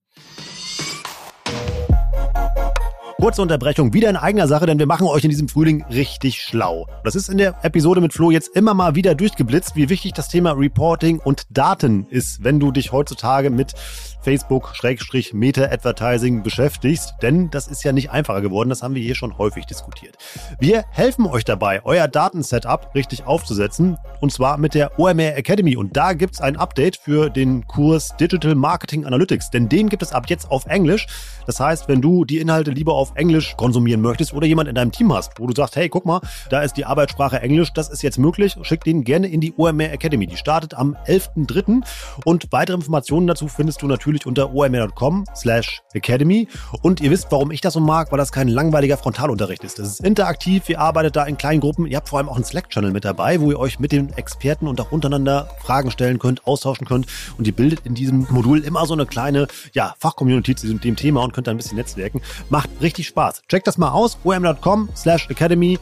[3.22, 6.88] Kurze Unterbrechung, wieder in eigener Sache, denn wir machen euch in diesem Frühling richtig schlau.
[7.04, 10.28] Das ist in der Episode mit Flo jetzt immer mal wieder durchgeblitzt, wie wichtig das
[10.28, 13.74] Thema Reporting und Daten ist, wenn du dich heutzutage mit
[14.22, 19.66] Facebook-Meta-Advertising beschäftigst, denn das ist ja nicht einfacher geworden, das haben wir hier schon häufig
[19.66, 20.16] diskutiert.
[20.58, 25.96] Wir helfen euch dabei, euer Datensetup richtig aufzusetzen und zwar mit der OMR Academy und
[25.96, 30.26] da gibt's ein Update für den Kurs Digital Marketing Analytics, denn den gibt es ab
[30.28, 31.06] jetzt auf Englisch.
[31.46, 34.92] Das heißt, wenn du die Inhalte lieber auf Englisch konsumieren möchtest oder jemand in deinem
[34.92, 38.02] Team hast, wo du sagst, hey, guck mal, da ist die Arbeitssprache Englisch, das ist
[38.02, 40.26] jetzt möglich, schick den gerne in die OMR Academy.
[40.26, 41.82] Die startet am 11.3.
[42.24, 46.48] und weitere Informationen dazu findest du natürlich unter omr.com slash academy
[46.82, 49.78] und ihr wisst, warum ich das so mag, weil das kein langweiliger Frontalunterricht ist.
[49.78, 52.44] Das ist interaktiv, ihr arbeitet da in kleinen Gruppen, ihr habt vor allem auch einen
[52.44, 56.46] Slack-Channel mit dabei, wo ihr euch mit den Experten und auch untereinander Fragen stellen könnt,
[56.46, 57.06] austauschen könnt
[57.38, 61.22] und ihr bildet in diesem Modul immer so eine kleine ja, Fachcommunity zu dem Thema
[61.22, 62.20] und könnt da ein bisschen netzwerken.
[62.50, 63.42] Macht richtig Spaß.
[63.48, 65.78] Checkt das mal aus, om.com slash academy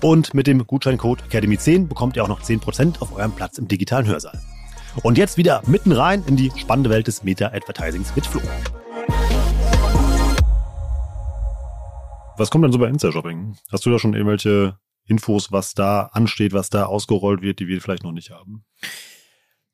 [0.00, 4.06] und mit dem Gutscheincode Academy10 bekommt ihr auch noch 10% auf eurem Platz im digitalen
[4.06, 4.38] Hörsaal.
[5.02, 8.40] Und jetzt wieder mitten rein in die spannende Welt des Meta-Advertisings mit Flo.
[12.36, 13.56] Was kommt denn so bei Insta-Shopping?
[13.72, 17.80] Hast du da schon irgendwelche Infos, was da ansteht, was da ausgerollt wird, die wir
[17.80, 18.64] vielleicht noch nicht haben?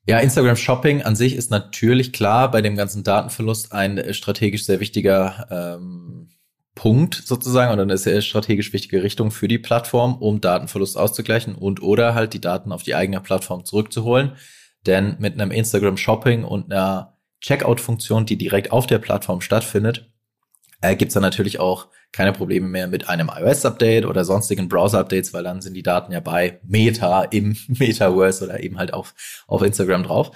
[0.07, 4.79] Ja, Instagram Shopping an sich ist natürlich klar bei dem ganzen Datenverlust ein strategisch sehr
[4.79, 6.29] wichtiger ähm,
[6.73, 11.83] Punkt sozusagen oder eine sehr strategisch wichtige Richtung für die Plattform, um Datenverlust auszugleichen und
[11.83, 14.35] oder halt die Daten auf die eigene Plattform zurückzuholen.
[14.85, 20.11] Denn mit einem Instagram Shopping und einer Checkout-Funktion, die direkt auf der Plattform stattfindet,
[20.81, 25.33] äh, gibt es dann natürlich auch keine Probleme mehr mit einem iOS-Update oder sonstigen Browser-Updates,
[25.33, 29.13] weil dann sind die Daten ja bei Meta im Metaverse oder eben halt auf,
[29.47, 30.31] auf Instagram drauf.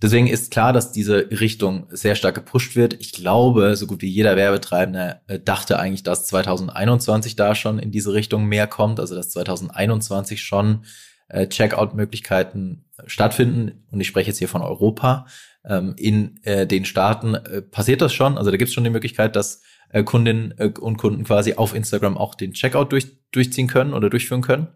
[0.00, 2.94] Deswegen ist klar, dass diese Richtung sehr stark gepusht wird.
[3.00, 7.90] Ich glaube, so gut wie jeder Werbetreibende äh, dachte eigentlich, dass 2021 da schon in
[7.90, 10.84] diese Richtung mehr kommt, also dass 2021 schon
[11.28, 13.84] äh, Checkout-Möglichkeiten stattfinden.
[13.90, 15.26] Und ich spreche jetzt hier von Europa.
[15.64, 18.38] Ähm, in äh, den Staaten äh, passiert das schon.
[18.38, 21.74] Also da gibt es schon die Möglichkeit, dass äh, Kundinnen äh, und Kunden quasi auf
[21.74, 24.68] Instagram auch den Checkout durch, durchziehen können oder durchführen können.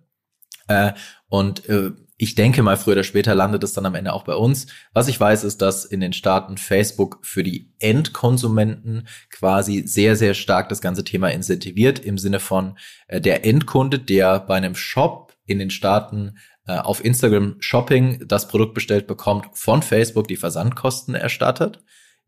[0.69, 0.93] Äh,
[1.29, 4.35] und äh, ich denke mal, früher oder später landet es dann am Ende auch bei
[4.35, 4.67] uns.
[4.93, 10.35] Was ich weiß, ist, dass in den Staaten Facebook für die Endkonsumenten quasi sehr, sehr
[10.35, 12.77] stark das ganze Thema incentiviert im Sinne von
[13.09, 18.49] äh, der Endkunde, der bei einem Shop in den Staaten äh, auf Instagram Shopping das
[18.49, 21.81] Produkt bestellt bekommt, von Facebook die Versandkosten erstattet.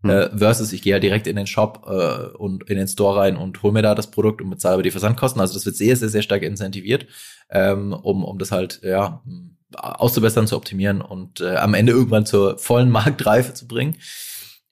[0.03, 0.11] Hm.
[0.11, 3.37] Äh, versus ich gehe ja direkt in den Shop äh, und in den Store rein
[3.37, 5.41] und hole mir da das Produkt und bezahle die Versandkosten.
[5.41, 7.07] Also das wird sehr, sehr, sehr stark incentiviert,
[7.51, 9.23] ähm, um, um das halt, ja,
[9.75, 13.97] auszubessern, zu optimieren und äh, am Ende irgendwann zur vollen Marktreife zu bringen.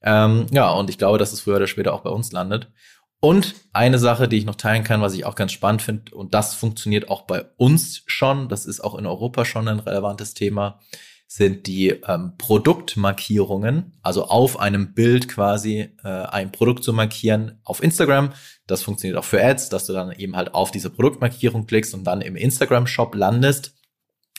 [0.02, 2.70] Ähm, ja, und ich glaube, dass es früher oder später auch bei uns landet.
[3.20, 6.32] Und eine Sache, die ich noch teilen kann, was ich auch ganz spannend finde, und
[6.32, 10.80] das funktioniert auch bei uns schon, das ist auch in Europa schon ein relevantes Thema,
[11.26, 17.82] sind die ähm, Produktmarkierungen, also auf einem Bild quasi äh, ein Produkt zu markieren auf
[17.82, 18.32] Instagram.
[18.66, 22.04] Das funktioniert auch für Ads, dass du dann eben halt auf diese Produktmarkierung klickst und
[22.04, 23.74] dann im Instagram-Shop landest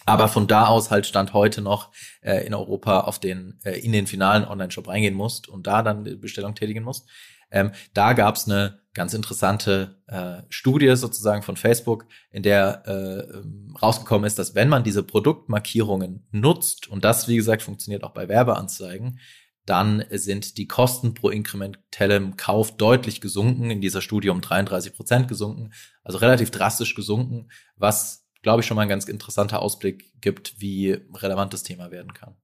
[0.05, 1.91] aber von da aus halt stand heute noch
[2.21, 6.19] äh, in Europa auf den äh, in den finalen Online-Shop reingehen musst und da dann
[6.19, 7.07] Bestellung tätigen musst.
[7.51, 13.37] Ähm, da gab es eine ganz interessante äh, Studie sozusagen von Facebook, in der äh,
[13.37, 18.13] ähm, rausgekommen ist, dass wenn man diese Produktmarkierungen nutzt, und das, wie gesagt, funktioniert auch
[18.13, 19.19] bei Werbeanzeigen,
[19.65, 25.27] dann sind die Kosten pro inkrementellem Kauf deutlich gesunken, in dieser Studie um 33 Prozent
[25.27, 25.71] gesunken,
[26.03, 30.97] also relativ drastisch gesunken, was glaube ich, schon mal ein ganz interessanter Ausblick gibt, wie
[31.13, 32.35] relevant das Thema werden kann.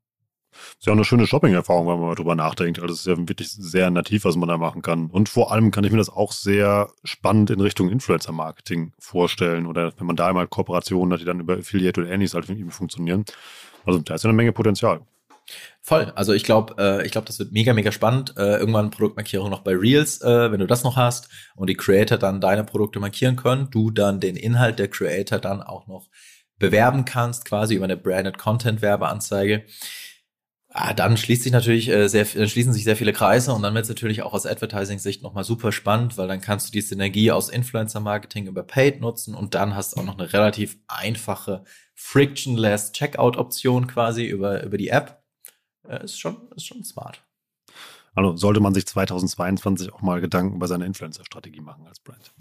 [0.78, 2.80] Ist ja auch eine schöne Shopping-Erfahrung, wenn man mal drüber nachdenkt.
[2.80, 5.08] Also es ist ja wirklich sehr nativ, was man da machen kann.
[5.08, 9.66] Und vor allem kann ich mir das auch sehr spannend in Richtung Influencer-Marketing vorstellen.
[9.66, 13.26] Oder wenn man da einmal Kooperationen hat, die dann über Affiliate oder Annies halt funktionieren.
[13.86, 15.02] Also da ist ja eine Menge Potenzial.
[15.82, 16.12] Voll.
[16.16, 18.34] Also ich glaube, äh, ich glaube, das wird mega, mega spannend.
[18.38, 22.18] Äh, irgendwann Produktmarkierung noch bei Reels, äh, wenn du das noch hast und die Creator
[22.18, 26.10] dann deine Produkte markieren können, du dann den Inhalt der Creator dann auch noch
[26.60, 29.64] bewerben kannst, quasi über eine Branded Content Werbeanzeige.
[30.80, 33.74] Ah, dann schließt sich natürlich äh, sehr, dann schließen sich sehr viele Kreise und dann
[33.74, 37.32] wird es natürlich auch aus Advertising-Sicht nochmal super spannend, weil dann kannst du die Synergie
[37.32, 41.64] aus Influencer-Marketing über Paid nutzen und dann hast du auch noch eine relativ einfache
[41.96, 45.24] frictionless Checkout-Option quasi über, über die App
[45.88, 47.24] äh, ist, schon, ist schon smart.
[48.14, 52.32] Also sollte man sich 2022 auch mal Gedanken über seine Influencer-Strategie machen als Brand.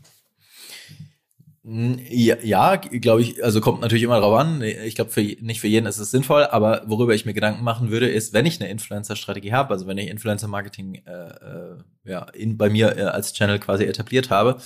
[1.68, 4.62] Ja, ja glaube ich, also kommt natürlich immer darauf an.
[4.62, 7.90] Ich glaube, für, nicht für jeden ist es sinnvoll, aber worüber ich mir Gedanken machen
[7.90, 12.56] würde, ist, wenn ich eine Influencer-Strategie habe, also wenn ich Influencer-Marketing äh, äh, ja, in,
[12.56, 14.58] bei mir äh, als Channel quasi etabliert habe,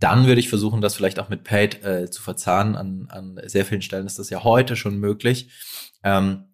[0.00, 2.76] dann würde ich versuchen, das vielleicht auch mit Paid äh, zu verzahnen.
[2.76, 5.50] An, an sehr vielen Stellen ist das ja heute schon möglich.
[6.02, 6.44] Ähm,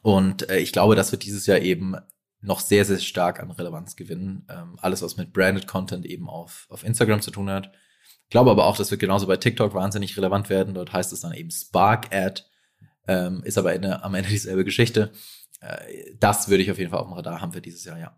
[0.00, 1.94] und äh, ich glaube, das wird dieses Jahr eben
[2.40, 4.46] noch sehr, sehr stark an Relevanz gewinnen.
[4.48, 7.70] Ähm, alles, was mit Branded Content eben auf, auf Instagram zu tun hat.
[8.30, 10.72] Ich glaube aber auch, das wird genauso bei TikTok wahnsinnig relevant werden.
[10.72, 12.44] Dort heißt es dann eben Spark Ad,
[13.08, 15.10] ähm, ist aber eine, am Ende dieselbe Geschichte.
[15.60, 18.16] Äh, das würde ich auf jeden Fall auf dem Radar haben für dieses Jahr, ja.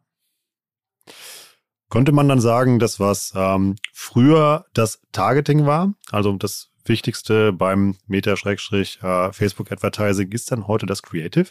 [1.89, 7.97] Könnte man dann sagen, dass was ähm, früher das Targeting war, also das Wichtigste beim
[8.07, 11.49] Meta-Facebook-Advertising ist dann heute das Creative?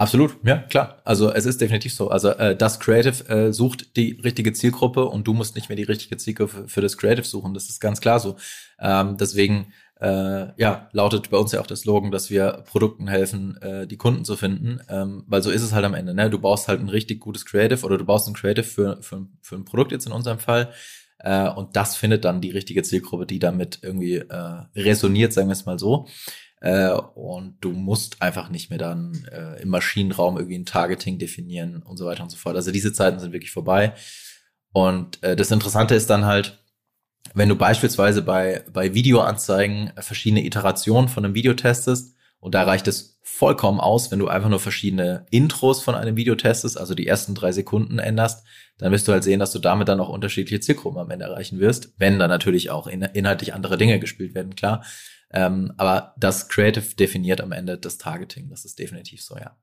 [0.00, 1.02] Absolut, ja, klar.
[1.04, 2.08] Also es ist definitiv so.
[2.08, 5.82] Also äh, das Creative äh, sucht die richtige Zielgruppe und du musst nicht mehr die
[5.82, 7.52] richtige Zielgruppe für das Creative suchen.
[7.52, 8.36] Das ist ganz klar so.
[8.78, 13.60] Ähm, deswegen äh, ja, lautet bei uns ja auch der Slogan, dass wir Produkten helfen,
[13.60, 14.80] äh, die Kunden zu finden.
[14.88, 16.14] Ähm, weil so ist es halt am Ende.
[16.14, 16.30] Ne?
[16.30, 19.56] Du baust halt ein richtig gutes Creative oder du baust ein Creative für, für, für
[19.56, 20.72] ein Produkt jetzt in unserem Fall.
[21.18, 25.54] Äh, und das findet dann die richtige Zielgruppe, die damit irgendwie äh, resoniert, sagen wir
[25.54, 26.06] es mal so.
[26.60, 31.82] Äh, und du musst einfach nicht mehr dann äh, im Maschinenraum irgendwie ein Targeting definieren
[31.82, 32.56] und so weiter und so fort.
[32.56, 33.94] Also diese Zeiten sind wirklich vorbei.
[34.72, 36.64] Und äh, das Interessante ist dann halt,
[37.34, 42.86] wenn du beispielsweise bei, bei Videoanzeigen verschiedene Iterationen von einem Video testest, und da reicht
[42.86, 47.06] es vollkommen aus, wenn du einfach nur verschiedene Intros von einem Video testest, also die
[47.06, 48.46] ersten drei Sekunden änderst,
[48.78, 51.58] dann wirst du halt sehen, dass du damit dann auch unterschiedliche Zielgruppen am Ende erreichen
[51.58, 54.84] wirst, wenn dann natürlich auch in, inhaltlich andere Dinge gespielt werden, klar.
[55.30, 58.48] Ähm, aber das Creative definiert am Ende das Targeting.
[58.48, 59.56] Das ist definitiv so, ja.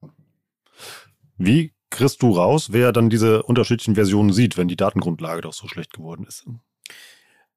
[1.37, 5.67] Wie kriegst du raus, wer dann diese unterschiedlichen Versionen sieht, wenn die Datengrundlage doch so
[5.67, 6.45] schlecht geworden ist?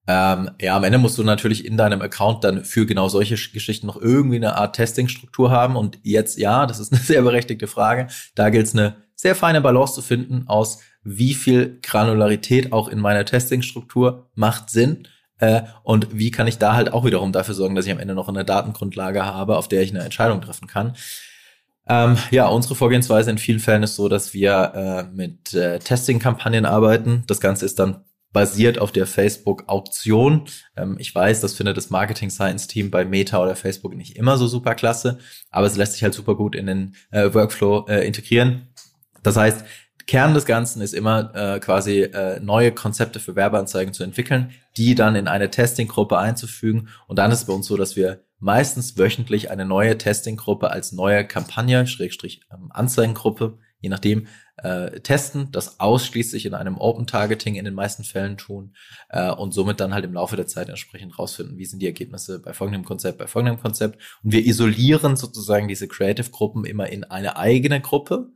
[0.07, 3.87] Ähm, ja, am Ende musst du natürlich in deinem Account dann für genau solche Geschichten
[3.87, 5.77] noch irgendwie eine Art Testingstruktur haben.
[5.77, 8.07] Und jetzt, ja, das ist eine sehr berechtigte Frage.
[8.35, 13.01] Da gilt es eine sehr feine Balance zu finden aus, wie viel Granularität auch in
[13.01, 17.75] meiner Testingstruktur macht Sinn äh, und wie kann ich da halt auch wiederum dafür sorgen,
[17.75, 20.95] dass ich am Ende noch eine Datengrundlage habe, auf der ich eine Entscheidung treffen kann.
[21.89, 26.67] Ähm, ja, unsere Vorgehensweise in vielen Fällen ist so, dass wir äh, mit äh, Testing-Kampagnen
[26.67, 27.25] arbeiten.
[27.27, 30.45] Das Ganze ist dann basiert auf der Facebook-Auktion.
[30.77, 34.37] Ähm, ich weiß, das findet das Marketing Science Team bei Meta oder Facebook nicht immer
[34.37, 35.19] so super klasse,
[35.51, 38.69] aber es lässt sich halt super gut in den äh, Workflow äh, integrieren.
[39.23, 39.65] Das heißt,
[40.09, 44.95] Kern des Ganzen ist immer äh, quasi äh, neue Konzepte für Werbeanzeigen zu entwickeln, die
[44.95, 46.89] dann in eine Testinggruppe einzufügen.
[47.07, 50.93] Und dann ist es bei uns so, dass wir meistens wöchentlich eine neue Testinggruppe als
[50.93, 57.57] neue Kampagne, Schrägstrich ähm, Anzeigengruppe, je nachdem, äh, testen, das ausschließlich in einem Open Targeting
[57.57, 58.75] in den meisten Fällen tun
[59.11, 62.41] äh, und somit dann halt im Laufe der Zeit entsprechend rausfinden, wie sind die Ergebnisse
[62.41, 64.01] bei folgendem Konzept, bei folgendem Konzept.
[64.23, 68.31] Und wir isolieren sozusagen diese Creative-Gruppen immer in eine eigene Gruppe,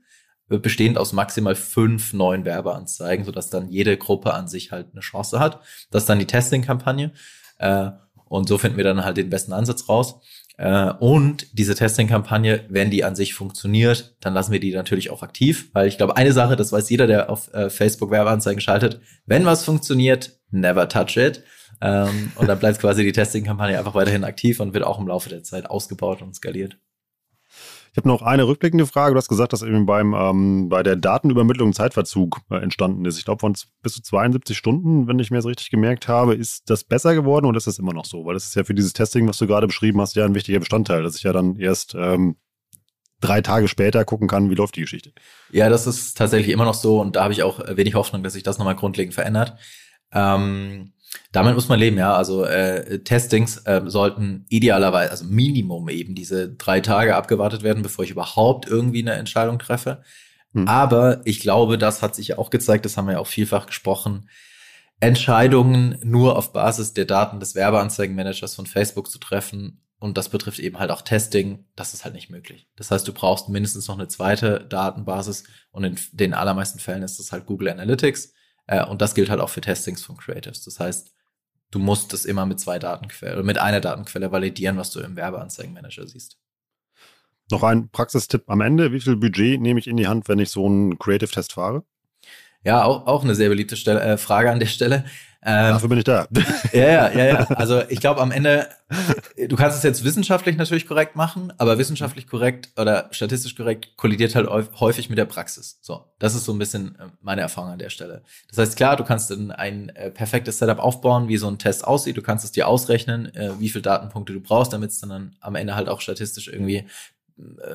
[0.49, 5.41] bestehend aus maximal fünf neuen Werbeanzeigen, sodass dann jede Gruppe an sich halt eine Chance
[5.41, 5.61] hat.
[5.91, 7.13] Das ist dann die Testing-Kampagne.
[7.59, 7.91] Äh,
[8.27, 10.21] und so finden wir dann halt den besten Ansatz raus.
[10.59, 15.23] Äh, und diese Testing-Kampagne, wenn die an sich funktioniert, dann lassen wir die natürlich auch
[15.23, 19.01] aktiv, weil ich glaube, eine Sache, das weiß jeder, der auf äh, Facebook Werbeanzeigen schaltet,
[19.27, 21.43] wenn was funktioniert, never touch it.
[21.81, 25.29] Ähm, und dann bleibt quasi die Testing-Kampagne einfach weiterhin aktiv und wird auch im Laufe
[25.29, 26.79] der Zeit ausgebaut und skaliert.
[27.93, 29.13] Ich habe noch eine rückblickende Frage.
[29.13, 33.19] Du hast gesagt, dass eben beim, ähm, bei der Datenübermittlung Zeitverzug äh, entstanden ist.
[33.19, 36.71] Ich glaube, von bis zu 72 Stunden, wenn ich mir das richtig gemerkt habe, ist
[36.71, 38.25] das besser geworden oder ist das immer noch so?
[38.25, 40.59] Weil das ist ja für dieses Testing, was du gerade beschrieben hast, ja ein wichtiger
[40.59, 42.37] Bestandteil, dass ich ja dann erst ähm,
[43.21, 45.13] drei Tage später gucken kann, wie läuft die Geschichte.
[45.51, 48.33] Ja, das ist tatsächlich immer noch so und da habe ich auch wenig Hoffnung, dass
[48.33, 49.59] sich das nochmal grundlegend verändert.
[50.13, 50.95] Ähm,
[51.33, 52.15] damit muss man leben, ja.
[52.15, 58.05] Also äh, Testings äh, sollten idealerweise, also Minimum eben diese drei Tage abgewartet werden, bevor
[58.05, 60.03] ich überhaupt irgendwie eine Entscheidung treffe.
[60.53, 60.69] Hm.
[60.69, 63.67] Aber ich glaube, das hat sich ja auch gezeigt, das haben wir ja auch vielfach
[63.67, 64.29] gesprochen,
[65.01, 69.81] Entscheidungen nur auf Basis der Daten des Werbeanzeigenmanagers von Facebook zu treffen.
[69.99, 71.65] Und das betrifft eben halt auch Testing.
[71.75, 72.69] Das ist halt nicht möglich.
[72.77, 75.45] Das heißt, du brauchst mindestens noch eine zweite Datenbasis.
[75.71, 78.33] Und in den allermeisten Fällen ist das halt Google Analytics.
[78.73, 80.65] Äh, und das gilt halt auch für Testings von Creatives.
[80.65, 81.13] Das heißt,
[81.71, 85.15] du musst es immer mit zwei Datenquellen oder mit einer Datenquelle validieren, was du im
[85.15, 86.39] Werbeanzeigenmanager siehst.
[87.51, 88.93] Noch ein Praxistipp am Ende.
[88.93, 91.85] Wie viel Budget nehme ich in die Hand, wenn ich so einen Creative-Test fahre?
[92.65, 95.05] Ja, auch, auch eine sehr beliebte Stelle, äh, Frage an der Stelle.
[95.45, 96.29] Ähm, Dafür bin ich da.
[96.73, 97.35] Ja, ja, ja, ja.
[97.51, 98.69] Also ich glaube am Ende,
[99.49, 104.37] du kannst es jetzt wissenschaftlich natürlich korrekt machen, aber wissenschaftlich korrekt oder statistisch korrekt kollidiert
[104.37, 105.79] halt häufig mit der Praxis.
[105.83, 108.23] So, das ist so ein bisschen äh, meine Erfahrung an der Stelle.
[108.49, 111.85] Das heißt, klar, du kannst dann ein äh, perfektes Setup aufbauen, wie so ein Test
[111.85, 112.17] aussieht.
[112.17, 115.55] Du kannst es dir ausrechnen, äh, wie viele Datenpunkte du brauchst, damit es dann am
[115.57, 116.87] Ende halt auch statistisch irgendwie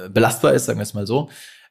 [0.10, 1.30] belastbar ist, sagen wir es mal so.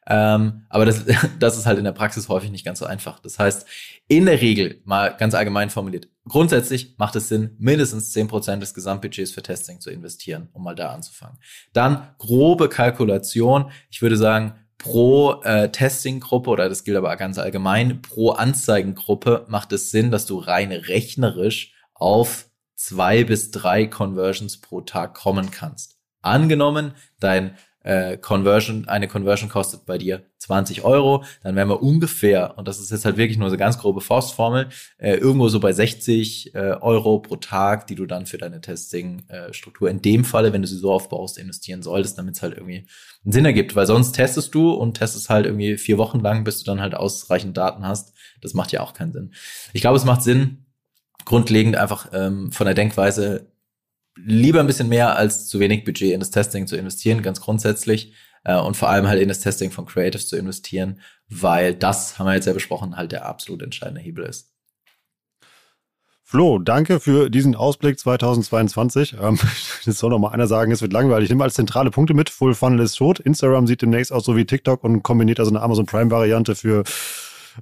[0.08, 1.04] Ähm, aber das,
[1.38, 3.18] das ist halt in der Praxis häufig nicht ganz so einfach.
[3.20, 3.66] Das heißt,
[4.08, 8.74] in der Regel, mal ganz allgemein formuliert, grundsätzlich macht es Sinn, mindestens zehn Prozent des
[8.74, 11.38] Gesamtbudgets für Testing zu investieren, um mal da anzufangen.
[11.72, 13.70] Dann grobe Kalkulation.
[13.90, 19.72] Ich würde sagen, pro äh, Testing-Gruppe, oder das gilt aber ganz allgemein, pro Anzeigengruppe macht
[19.72, 25.96] es Sinn, dass du rein rechnerisch auf zwei bis drei Conversions pro Tag kommen kannst.
[26.22, 27.56] Angenommen, dein
[27.86, 32.80] äh, Conversion, eine Conversion kostet bei dir 20 Euro, dann wären wir ungefähr, und das
[32.80, 34.68] ist jetzt halt wirklich nur so ganz grobe Faustformel,
[34.98, 39.88] äh, irgendwo so bei 60 äh, Euro pro Tag, die du dann für deine Testing-Struktur
[39.88, 42.86] in dem Falle, wenn du sie so aufbaust, investieren solltest, damit es halt irgendwie
[43.24, 46.58] einen Sinn ergibt, weil sonst testest du und testest halt irgendwie vier Wochen lang, bis
[46.58, 48.14] du dann halt ausreichend Daten hast.
[48.40, 49.32] Das macht ja auch keinen Sinn.
[49.72, 50.66] Ich glaube, es macht Sinn,
[51.24, 53.52] grundlegend einfach ähm, von der Denkweise
[54.16, 58.12] lieber ein bisschen mehr als zu wenig Budget in das Testing zu investieren, ganz grundsätzlich.
[58.44, 62.26] Äh, und vor allem halt in das Testing von Creatives zu investieren, weil das, haben
[62.26, 64.52] wir jetzt ja besprochen, halt der absolut entscheidende Hebel ist.
[66.28, 69.14] Flo, danke für diesen Ausblick 2022.
[69.20, 69.38] Ähm,
[69.84, 71.26] jetzt soll noch mal einer sagen, es wird langweilig.
[71.26, 72.30] Ich nehme als zentrale Punkte mit.
[72.30, 73.20] Full Funnel ist tot.
[73.20, 76.82] Instagram sieht demnächst aus so wie TikTok und kombiniert also eine Amazon Prime Variante für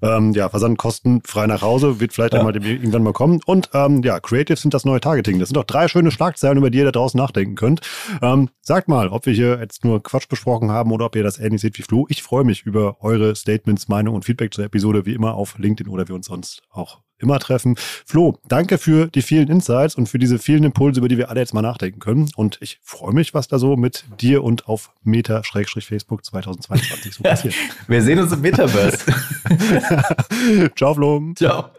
[0.03, 2.40] ähm, ja, Versandkosten frei nach Hause, wird vielleicht ja.
[2.40, 3.40] auch mal irgendwann mal kommen.
[3.47, 5.38] Und ähm, ja, Creatives sind das neue Targeting.
[5.38, 7.80] Das sind doch drei schöne Schlagzeilen, über die ihr da draußen nachdenken könnt.
[8.22, 11.38] Ähm, sagt mal, ob wir hier jetzt nur Quatsch besprochen haben oder ob ihr das
[11.38, 12.07] ähnlich seht wie Flo.
[12.09, 15.90] Ich freue mich über eure Statements, Meinung und Feedback zur Episode, wie immer auf LinkedIn
[15.92, 17.77] oder wir uns sonst auch immer treffen.
[17.77, 21.41] Flo, danke für die vielen Insights und für diese vielen Impulse, über die wir alle
[21.41, 22.31] jetzt mal nachdenken können.
[22.37, 27.55] Und ich freue mich, was da so mit dir und auf Meta-Facebook 2022 so passiert.
[27.89, 29.05] wir sehen uns im Metaverse.
[30.77, 31.33] Ciao, Flo.
[31.35, 31.70] Ciao.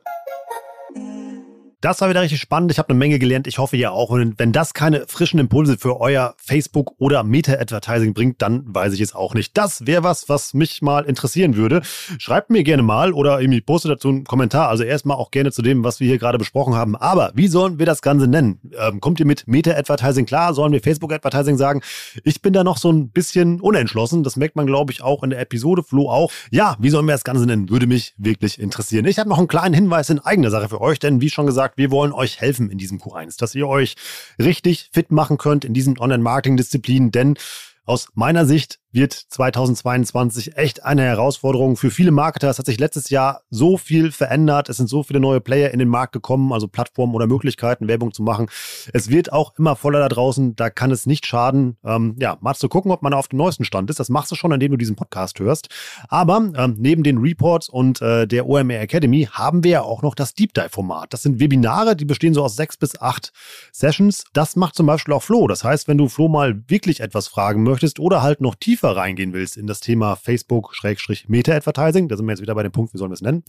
[1.86, 2.71] Das war wieder richtig spannend.
[2.71, 3.45] Ich habe eine Menge gelernt.
[3.45, 4.09] Ich hoffe, ihr auch.
[4.09, 9.01] Und wenn das keine frischen Impulse für euer Facebook oder Meta-Advertising bringt, dann weiß ich
[9.01, 9.55] es auch nicht.
[9.55, 11.83] Das wäre was, was mich mal interessieren würde.
[12.17, 14.69] Schreibt mir gerne mal oder irgendwie postet dazu einen Kommentar.
[14.69, 16.95] Also erstmal auch gerne zu dem, was wir hier gerade besprochen haben.
[16.95, 18.59] Aber wie sollen wir das Ganze nennen?
[18.79, 20.55] Ähm, kommt ihr mit Meta-Advertising klar?
[20.55, 21.81] Sollen wir Facebook-Advertising sagen?
[22.23, 24.23] Ich bin da noch so ein bisschen unentschlossen.
[24.23, 25.83] Das merkt man, glaube ich, auch in der Episode.
[25.83, 26.31] Flo auch.
[26.49, 27.69] Ja, wie sollen wir das Ganze nennen?
[27.69, 29.05] Würde mich wirklich interessieren.
[29.05, 31.74] Ich habe noch einen kleinen Hinweis in eigener Sache für euch, denn wie schon gesagt,
[31.76, 33.95] wir wollen euch helfen in diesem Q1, dass ihr euch
[34.39, 37.38] richtig fit machen könnt in diesen Online-Marketing-Disziplinen, denn
[37.86, 42.50] aus meiner Sicht wird 2022 echt eine Herausforderung für viele Marketer.
[42.50, 44.70] Es hat sich letztes Jahr so viel verändert.
[44.70, 48.14] Es sind so viele neue Player in den Markt gekommen, also Plattformen oder Möglichkeiten, Werbung
[48.14, 48.48] zu machen.
[48.93, 50.56] Es wird auch immer voller da draußen.
[50.56, 53.66] Da kann es nicht schaden, ähm, ja, mal zu gucken, ob man auf dem neuesten
[53.66, 54.00] Stand ist.
[54.00, 55.68] Das machst du schon, indem du diesen Podcast hörst.
[56.08, 60.16] Aber ähm, neben den Reports und äh, der OMR Academy haben wir ja auch noch
[60.16, 61.14] das Deep Dive Format.
[61.14, 63.34] Das sind Webinare, die bestehen so aus sechs bis acht
[63.74, 64.24] Sessions.
[64.32, 65.48] Das macht zum Beispiel auch Flo.
[65.48, 68.97] Das heißt, wenn du Flo mal wirklich etwas fragen möchtest oder halt noch tiefer tiefer
[68.97, 72.97] reingehen willst in das Thema Facebook-Meta-Advertising, da sind wir jetzt wieder bei dem Punkt, wie
[72.97, 73.43] sollen wir es nennen,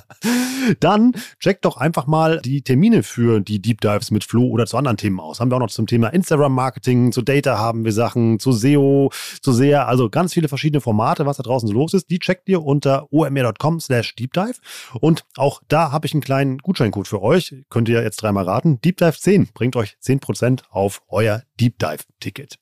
[0.80, 4.76] dann check doch einfach mal die Termine für die Deep Dives mit Flo oder zu
[4.76, 5.38] anderen Themen aus.
[5.40, 9.10] Haben wir auch noch zum Thema Instagram-Marketing, zu Data haben wir Sachen, zu SEO,
[9.40, 12.10] zu SEA, also ganz viele verschiedene Formate, was da draußen so los ist.
[12.10, 14.58] Die checkt ihr unter omr.com slash deepdive
[15.00, 17.54] und auch da habe ich einen kleinen Gutscheincode für euch.
[17.70, 18.80] Könnt ihr jetzt dreimal raten.
[18.80, 22.58] Deep Dive 10 bringt euch 10% auf euer Deep Dive Ticket.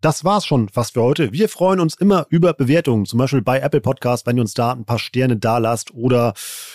[0.00, 1.32] Das war's schon fast für heute.
[1.32, 4.70] Wir freuen uns immer über Bewertungen, zum Beispiel bei Apple Podcast, wenn ihr uns da
[4.70, 6.34] ein paar Sterne da lasst oder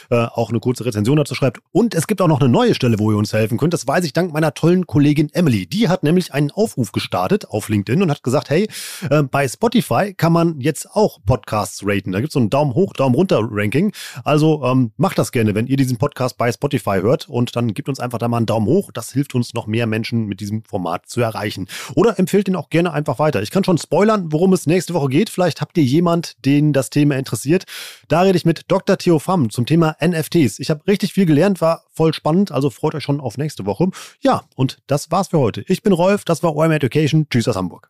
[0.09, 1.61] äh, auch eine kurze Rezension dazu schreibt.
[1.71, 3.73] Und es gibt auch noch eine neue Stelle, wo ihr uns helfen könnt.
[3.73, 5.65] Das weiß ich dank meiner tollen Kollegin Emily.
[5.65, 8.67] Die hat nämlich einen Aufruf gestartet auf LinkedIn und hat gesagt, hey,
[9.09, 12.11] äh, bei Spotify kann man jetzt auch Podcasts raten.
[12.11, 13.93] Da gibt's so ein Daumen hoch, Daumen runter Ranking.
[14.25, 17.87] Also ähm, macht das gerne, wenn ihr diesen Podcast bei Spotify hört und dann gebt
[17.87, 18.91] uns einfach da mal einen Daumen hoch.
[18.91, 21.69] Das hilft uns noch mehr Menschen mit diesem Format zu erreichen.
[21.95, 23.41] Oder empfehlt ihn auch gerne einfach einfach weiter.
[23.41, 25.29] Ich kann schon spoilern, worum es nächste Woche geht.
[25.29, 27.63] Vielleicht habt ihr jemand, den das Thema interessiert.
[28.07, 28.97] Da rede ich mit Dr.
[28.97, 30.59] Theo Pham zum Thema NFTs.
[30.59, 33.89] Ich habe richtig viel gelernt, war voll spannend, also freut euch schon auf nächste Woche.
[34.21, 35.63] Ja, und das war's für heute.
[35.67, 37.27] Ich bin Rolf, das war OM Education.
[37.29, 37.89] Tschüss aus Hamburg.